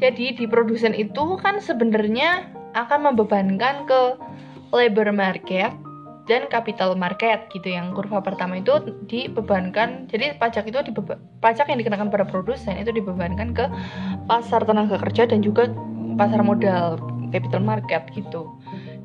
jadi 0.00 0.32
di 0.32 0.48
produsen 0.48 0.96
itu 0.96 1.36
kan 1.36 1.60
sebenarnya 1.60 2.48
akan 2.72 3.12
membebankan 3.12 3.84
ke 3.84 4.00
labor 4.72 5.12
market 5.12 5.76
dan 6.24 6.48
capital 6.48 6.96
market 6.96 7.52
gitu. 7.52 7.68
Yang 7.68 8.00
kurva 8.00 8.24
pertama 8.24 8.64
itu 8.64 8.80
dibebankan 9.04 10.08
jadi 10.08 10.40
pajak 10.40 10.72
itu 10.72 10.80
dibeba, 10.88 11.20
pajak 11.44 11.68
yang 11.68 11.78
dikenakan 11.84 12.08
pada 12.08 12.24
produsen 12.24 12.80
itu 12.80 12.96
dibebankan 12.96 13.52
ke 13.52 13.68
pasar 14.24 14.64
tenaga 14.64 14.96
kerja 14.96 15.28
dan 15.28 15.44
juga 15.44 15.68
pasar 16.16 16.40
modal 16.40 16.96
capital 17.30 17.62
market 17.62 18.06
gitu. 18.12 18.50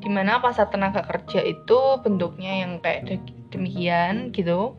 Di 0.02 0.08
mana 0.12 0.38
pasar 0.38 0.68
tenaga 0.70 1.02
kerja 1.06 1.42
itu 1.42 1.78
bentuknya 2.02 2.66
yang 2.66 2.78
kayak 2.82 3.22
demikian 3.50 4.30
gitu. 4.34 4.76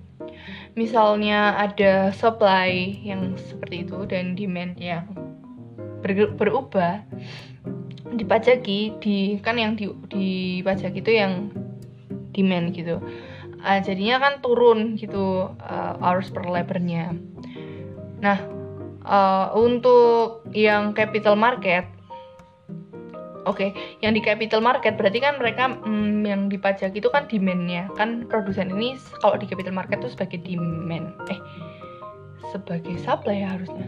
Misalnya 0.77 1.57
ada 1.57 2.13
supply 2.13 3.01
yang 3.01 3.33
seperti 3.35 3.87
itu 3.87 4.05
dan 4.05 4.37
demand 4.37 4.77
yang 4.77 5.09
ber 6.05 6.37
berubah. 6.37 7.01
Dipajaki 8.07 8.95
di 9.03 9.41
kan 9.43 9.59
yang 9.59 9.75
di 9.75 9.89
dipajaki 9.89 11.01
itu 11.01 11.11
yang 11.11 11.49
demand 12.31 12.71
gitu. 12.77 13.01
Uh, 13.57 13.81
jadinya 13.81 14.21
kan 14.21 14.33
turun 14.45 14.95
gitu 15.01 15.49
uh, 15.49 15.93
hours 15.97 16.29
per 16.29 16.45
labornya. 16.45 17.17
Nah 18.21 18.37
uh, 19.01 19.49
untuk 19.57 20.45
yang 20.53 20.93
capital 20.93 21.33
market 21.33 21.96
Oke, 23.47 23.71
okay. 23.71 24.03
yang 24.03 24.11
di 24.11 24.19
capital 24.19 24.59
market 24.59 24.99
berarti 24.99 25.23
kan 25.23 25.39
mereka 25.39 25.71
mm, 25.71 26.27
yang 26.27 26.51
dipajak 26.51 26.91
itu 26.91 27.07
kan 27.07 27.31
demandnya. 27.31 27.87
Kan 27.95 28.27
produsen 28.27 28.75
ini 28.75 28.99
kalau 29.23 29.39
di 29.39 29.47
capital 29.47 29.71
market 29.71 30.03
itu 30.03 30.11
sebagai 30.11 30.43
demand. 30.43 31.15
Eh 31.31 31.39
sebagai 32.51 32.99
supply 32.99 33.47
ya 33.47 33.55
harusnya. 33.55 33.87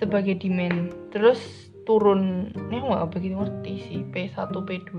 Sebagai 0.00 0.40
demand. 0.40 0.96
Terus 1.12 1.68
turun 1.84 2.48
ini 2.56 2.80
aku 2.80 2.86
nggak 2.88 3.10
begitu 3.12 3.34
ngerti 3.36 3.74
sih 3.84 4.00
P1 4.08 4.48
P2 4.48 4.90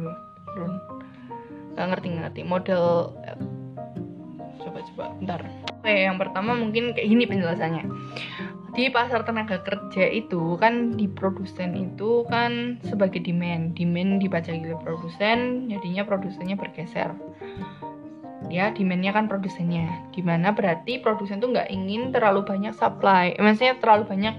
turun. 0.54 0.74
Nggak 1.74 1.88
ngerti 1.90 2.08
ngerti. 2.22 2.42
Model 2.46 3.12
eh, 4.66 4.72
coba 4.74 4.80
coba 4.90 5.04
bentar. 5.22 5.40
Oke 5.70 5.94
yang 5.94 6.18
pertama 6.18 6.58
mungkin 6.58 6.98
kayak 6.98 7.08
gini 7.08 7.24
penjelasannya. 7.30 7.86
Di 8.74 8.92
pasar 8.92 9.24
tenaga 9.24 9.62
kerja 9.64 10.04
itu 10.10 10.58
kan 10.60 10.98
di 10.98 11.08
produsen 11.08 11.78
itu 11.78 12.26
kan 12.28 12.82
sebagai 12.84 13.22
demand 13.24 13.78
demand 13.78 14.20
dibaca 14.20 14.52
oleh 14.52 14.76
produsen 14.82 15.70
jadinya 15.70 16.04
produsennya 16.04 16.58
bergeser. 16.58 17.14
Ya 18.50 18.74
demandnya 18.74 19.14
kan 19.14 19.30
produsennya. 19.30 19.88
Di 20.12 20.26
mana 20.26 20.52
berarti 20.52 21.00
produsen 21.00 21.38
tuh 21.38 21.54
nggak 21.54 21.70
ingin 21.70 22.10
terlalu 22.12 22.44
banyak 22.44 22.74
supply 22.74 23.38
eh, 23.38 23.42
maksudnya 23.46 23.78
terlalu 23.78 24.04
banyak 24.10 24.36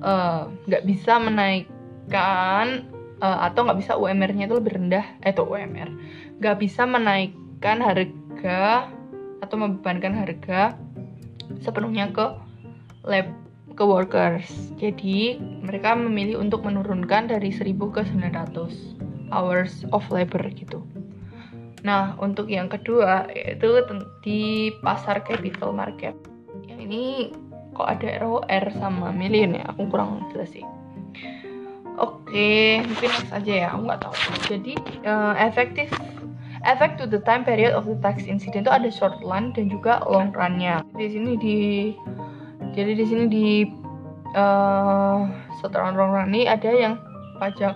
eh, 0.00 0.42
nggak 0.70 0.82
uh, 0.82 0.86
bisa 0.86 1.18
menaikkan 1.20 2.88
uh, 3.22 3.38
atau 3.46 3.60
nggak 3.62 3.78
bisa 3.78 3.92
UMR-nya 3.94 4.50
itu 4.50 4.56
lebih 4.58 4.72
rendah 4.74 5.06
eh 5.22 5.30
itu 5.30 5.42
UMR 5.46 5.88
nggak 6.42 6.56
bisa 6.58 6.82
menaikkan 6.84 7.78
harga 7.78 8.90
atau 9.42 9.58
membebankan 9.58 10.14
harga 10.14 10.78
sepenuhnya 11.60 12.08
ke 12.14 12.26
lab 13.02 13.26
ke 13.76 13.82
ke 13.82 13.84
workers. 13.84 14.48
Jadi 14.78 15.40
mereka 15.40 15.98
memilih 15.98 16.38
untuk 16.38 16.62
menurunkan 16.62 17.26
dari 17.26 17.50
1000 17.50 17.74
ke 17.90 18.06
900 18.06 19.32
hours 19.34 19.82
of 19.90 20.04
labor 20.12 20.44
gitu. 20.54 20.84
Nah, 21.82 22.14
untuk 22.22 22.46
yang 22.46 22.70
kedua 22.70 23.26
yaitu 23.34 23.82
di 24.22 24.70
pasar 24.86 25.24
capital 25.26 25.74
market. 25.74 26.14
Yang 26.70 26.80
ini 26.86 27.04
kok 27.74 27.88
ada 27.88 28.22
ROR 28.22 28.64
sama 28.78 29.10
million 29.10 29.58
ya, 29.58 29.66
aku 29.66 29.90
kurang 29.90 30.22
jelas 30.30 30.52
sih. 30.54 30.62
Oke, 31.98 32.80
mungkin 32.86 33.10
next 33.10 33.34
aja 33.34 33.52
ya, 33.52 33.68
aku 33.74 33.80
nggak 33.88 34.00
tahu. 34.00 34.14
Jadi 34.46 34.72
uh, 35.04 35.34
efektif 35.36 35.90
Effect 36.62 37.02
to 37.02 37.10
the 37.10 37.18
time 37.26 37.42
period 37.42 37.74
of 37.74 37.90
the 37.90 37.98
tax 37.98 38.22
incident 38.22 38.70
itu 38.70 38.72
ada 38.72 38.86
short 38.86 39.18
run 39.26 39.50
dan 39.50 39.66
juga 39.66 39.98
long 40.06 40.30
run-nya. 40.30 40.86
Di 40.94 41.10
sini 41.10 41.34
di 41.34 41.58
jadi 42.72 42.94
di 42.94 43.04
sini 43.04 43.24
di 43.26 43.46
uh, 44.38 45.26
setelah 45.58 45.90
long 45.90 46.14
run 46.14 46.30
ini 46.30 46.46
ada 46.46 46.70
yang 46.70 46.94
pajak 47.42 47.74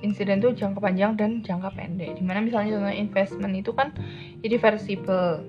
insiden 0.00 0.40
itu 0.40 0.56
jangka 0.56 0.80
panjang 0.80 1.20
dan 1.20 1.44
jangka 1.44 1.68
pendek. 1.76 2.16
Di 2.16 2.24
mana 2.24 2.40
misalnya 2.40 2.80
contohnya 2.80 2.96
investment 2.96 3.54
itu 3.60 3.76
kan 3.76 3.92
irreversible. 4.40 5.44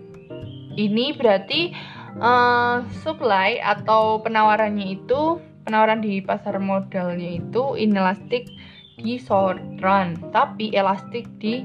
Ini 0.76 1.16
berarti 1.16 1.72
uh, 2.20 2.84
supply 3.04 3.64
atau 3.64 4.20
penawarannya 4.20 5.00
itu 5.00 5.40
penawaran 5.64 6.04
di 6.04 6.20
pasar 6.20 6.60
modalnya 6.60 7.40
itu 7.40 7.80
inelastik 7.80 8.52
di 9.00 9.16
short 9.20 9.60
run, 9.80 10.16
tapi 10.32 10.72
elastik 10.76 11.28
di 11.40 11.64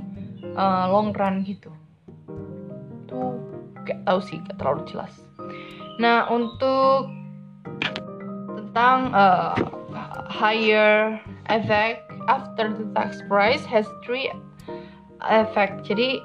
uh, 0.57 0.90
long 0.90 1.12
run 1.14 1.42
gitu. 1.44 1.70
Tuh 3.11 3.38
gak 3.84 4.03
tahu 4.07 4.18
sih 4.22 4.38
gak 4.46 4.57
terlalu 4.59 4.82
jelas. 4.90 5.12
Nah 5.98 6.30
untuk 6.30 7.11
tentang 8.57 9.11
uh, 9.11 9.55
higher 10.30 11.18
effect 11.51 12.07
after 12.30 12.70
the 12.70 12.86
tax 12.94 13.18
price 13.26 13.66
has 13.66 13.86
three 14.07 14.30
effect. 15.26 15.82
Jadi 15.82 16.22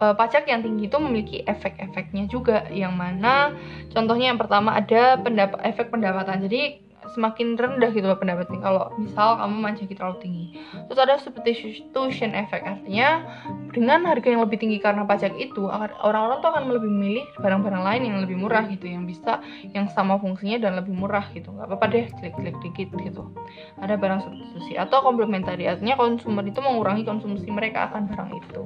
uh, 0.00 0.16
pajak 0.16 0.48
yang 0.48 0.64
tinggi 0.64 0.88
itu 0.88 0.98
memiliki 0.98 1.38
efek-efeknya 1.44 2.26
juga 2.32 2.64
yang 2.72 2.96
mana 2.96 3.52
contohnya 3.92 4.32
yang 4.32 4.40
pertama 4.40 4.76
ada 4.76 5.20
pendapat 5.20 5.60
efek 5.68 5.92
pendapatan. 5.92 6.40
Jadi 6.48 6.85
semakin 7.16 7.56
rendah 7.56 7.88
gitu 7.96 8.04
loh 8.04 8.20
pendapatnya. 8.20 8.60
Kalau 8.60 8.92
misal 9.00 9.40
kamu 9.40 9.56
manjaki 9.56 9.96
terlalu 9.96 10.16
tinggi. 10.20 10.44
Terus 10.86 11.00
ada 11.00 11.16
substitution 11.16 12.36
effect 12.36 12.68
artinya 12.68 13.24
dengan 13.72 14.04
harga 14.04 14.28
yang 14.28 14.44
lebih 14.44 14.60
tinggi 14.60 14.76
karena 14.76 15.08
pajak 15.08 15.32
itu 15.40 15.64
orang-orang 15.72 16.38
tuh 16.44 16.48
akan 16.52 16.62
lebih 16.68 16.92
memilih 16.92 17.24
barang-barang 17.40 17.82
lain 17.82 18.02
yang 18.04 18.16
lebih 18.20 18.36
murah 18.36 18.68
gitu 18.68 18.84
yang 18.84 19.08
bisa 19.08 19.40
yang 19.72 19.88
sama 19.88 20.20
fungsinya 20.20 20.60
dan 20.60 20.76
lebih 20.76 20.92
murah 20.92 21.24
gitu. 21.32 21.48
Nggak 21.48 21.72
apa-apa 21.72 21.86
deh 21.88 22.04
klik-klik 22.20 22.56
dikit 22.60 22.92
gitu. 23.00 23.32
Ada 23.80 23.96
barang 23.96 24.20
substitusi 24.20 24.76
atau 24.76 25.00
komplementari 25.00 25.64
artinya 25.64 25.96
konsumer 25.96 26.44
itu 26.44 26.60
mengurangi 26.60 27.08
konsumsi 27.08 27.48
mereka 27.48 27.88
akan 27.88 28.12
barang 28.12 28.30
itu. 28.36 28.60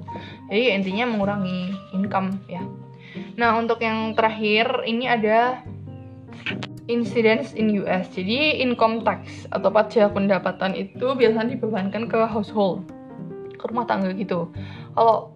Jadi 0.51 0.62
intinya 0.74 1.07
mengurangi 1.07 1.70
income 1.94 2.34
ya. 2.51 2.62
Nah 3.38 3.59
untuk 3.59 3.82
yang 3.82 4.14
terakhir 4.14 4.86
ini 4.86 5.11
ada 5.11 5.62
incidence 6.91 7.55
in 7.55 7.70
US. 7.86 8.11
Jadi 8.11 8.59
income 8.59 9.07
tax 9.07 9.47
atau 9.55 9.70
pajak 9.70 10.11
pendapatan 10.11 10.74
itu 10.74 11.14
biasanya 11.14 11.55
dibebankan 11.55 12.11
ke 12.11 12.18
household, 12.26 12.82
ke 13.55 13.64
rumah 13.70 13.86
tangga 13.86 14.11
gitu. 14.18 14.51
Kalau 14.95 15.30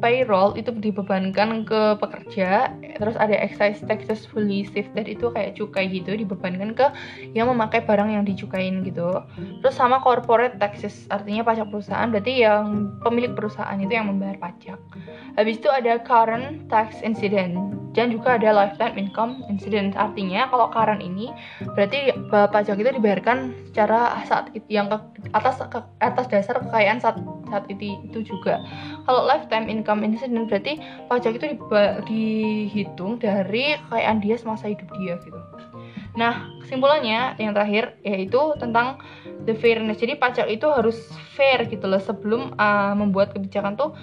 payroll 0.00 0.56
itu 0.56 0.72
dibebankan 0.72 1.68
ke 1.68 1.96
pekerja, 2.00 2.72
terus 2.96 3.16
ada 3.20 3.36
excise 3.36 3.84
taxes 3.84 4.24
fully 4.24 4.64
shifted 4.66 5.06
itu 5.06 5.28
kayak 5.30 5.56
cukai 5.56 5.86
gitu 5.88 6.16
dibebankan 6.16 6.72
ke 6.72 6.86
yang 7.36 7.48
memakai 7.52 7.84
barang 7.84 8.10
yang 8.10 8.24
dicukain 8.24 8.82
gitu. 8.82 9.20
Terus 9.62 9.74
sama 9.76 10.00
corporate 10.00 10.56
taxes 10.58 11.06
artinya 11.12 11.44
pajak 11.44 11.68
perusahaan 11.68 12.08
berarti 12.08 12.44
yang 12.44 12.96
pemilik 13.04 13.32
perusahaan 13.36 13.76
itu 13.78 13.92
yang 13.92 14.08
membayar 14.08 14.36
pajak. 14.40 14.80
Habis 15.36 15.62
itu 15.62 15.68
ada 15.70 16.00
current 16.02 16.66
tax 16.66 16.98
incident 17.04 17.80
dan 17.90 18.14
juga 18.14 18.38
ada 18.38 18.54
lifetime 18.54 18.94
income 18.94 19.42
incident 19.50 19.98
artinya 19.98 20.46
kalau 20.46 20.70
current 20.70 21.02
ini 21.02 21.34
berarti 21.74 22.14
pajak 22.30 22.78
itu 22.78 22.90
dibayarkan 22.94 23.54
secara 23.70 24.14
saat 24.26 24.54
yang 24.70 24.86
ke 24.86 24.98
atas 25.34 25.58
ke 25.66 25.78
atas 25.98 26.26
dasar 26.30 26.62
kekayaan 26.62 27.02
saat 27.02 27.18
saat 27.50 27.66
itu 27.68 27.98
itu 28.06 28.34
juga 28.34 28.62
kalau 29.04 29.26
lifetime 29.26 29.66
income 29.66 30.06
incident 30.06 30.46
berarti 30.46 30.78
pajak 31.10 31.36
itu 31.36 31.58
dihitung 32.06 33.18
dari 33.18 33.76
kekayaan 33.86 34.22
dia 34.22 34.38
semasa 34.38 34.70
hidup 34.70 34.88
dia 34.96 35.18
gitu 35.26 35.38
Nah, 36.18 36.58
kesimpulannya 36.62 37.38
yang 37.38 37.54
terakhir 37.54 37.94
yaitu 38.02 38.40
tentang 38.58 38.98
the 39.46 39.54
fairness. 39.54 40.02
Jadi 40.02 40.18
pajak 40.18 40.50
itu 40.50 40.66
harus 40.66 40.98
fair 41.38 41.62
gitu 41.70 41.86
loh 41.86 42.02
sebelum 42.02 42.58
uh, 42.58 42.94
membuat 42.98 43.30
kebijakan 43.30 43.78
tuh 43.78 43.94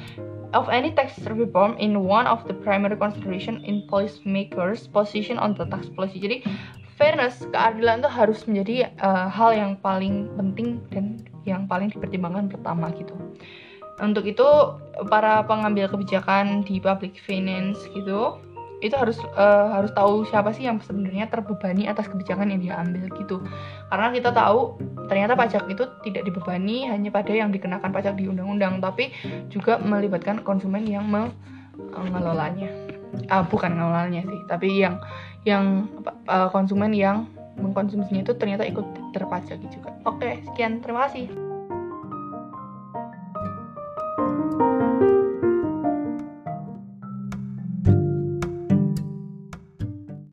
of 0.55 0.71
any 0.71 0.95
tax 0.95 1.19
reform 1.27 1.75
in 1.75 2.07
one 2.07 2.23
of 2.23 2.39
the 2.47 2.55
primary 2.63 2.95
consideration 2.95 3.59
in 3.67 3.83
policymakers 3.91 4.87
position 4.87 5.35
on 5.35 5.51
the 5.59 5.67
tax 5.67 5.91
policy. 5.91 6.23
Jadi 6.23 6.47
fairness, 6.95 7.43
keadilan 7.51 7.99
itu 7.99 8.09
harus 8.09 8.39
menjadi 8.47 8.95
uh, 9.03 9.27
hal 9.27 9.51
yang 9.51 9.71
paling 9.83 10.31
penting 10.39 10.79
dan 10.89 11.19
yang 11.47 11.65
paling 11.65 11.87
dipertimbangkan 11.89 12.51
pertama 12.51 12.91
gitu. 12.93 13.15
Untuk 13.97 14.29
itu 14.29 14.45
para 15.09 15.41
pengambil 15.47 15.89
kebijakan 15.89 16.61
di 16.61 16.77
public 16.77 17.17
finance 17.17 17.81
gitu 17.97 18.37
itu 18.77 18.93
harus 18.93 19.17
uh, 19.33 19.73
harus 19.73 19.89
tahu 19.89 20.21
siapa 20.29 20.53
sih 20.53 20.69
yang 20.69 20.77
sebenarnya 20.77 21.25
terbebani 21.33 21.89
atas 21.89 22.05
kebijakan 22.13 22.53
yang 22.53 22.61
dia 22.61 22.75
ambil 22.77 23.09
gitu 23.17 23.41
karena 23.89 24.13
kita 24.13 24.29
tahu 24.29 24.77
ternyata 25.09 25.33
pajak 25.33 25.65
itu 25.65 25.89
tidak 26.05 26.29
dibebani 26.29 26.85
hanya 26.85 27.09
pada 27.09 27.33
yang 27.33 27.49
dikenakan 27.49 27.89
pajak 27.89 28.13
di 28.13 28.29
undang-undang 28.29 28.77
tapi 28.77 29.09
juga 29.49 29.81
melibatkan 29.81 30.45
konsumen 30.45 30.85
yang 30.85 31.09
mengelolanya 31.89 32.69
uh, 33.33 33.41
bukan 33.49 33.73
mengelolanya 33.73 34.21
sih 34.29 34.41
tapi 34.45 34.69
yang 34.77 35.01
yang 35.41 35.89
uh, 36.29 36.51
konsumen 36.53 36.93
yang 36.93 37.25
mengkonsumsinya 37.57 38.21
itu 38.23 38.33
ternyata 38.37 38.63
ikut 38.65 38.85
terpajaki 39.13 39.67
juga. 39.73 39.93
Oke, 40.05 40.41
sekian. 40.45 40.79
Terima 40.81 41.09
kasih. 41.09 41.47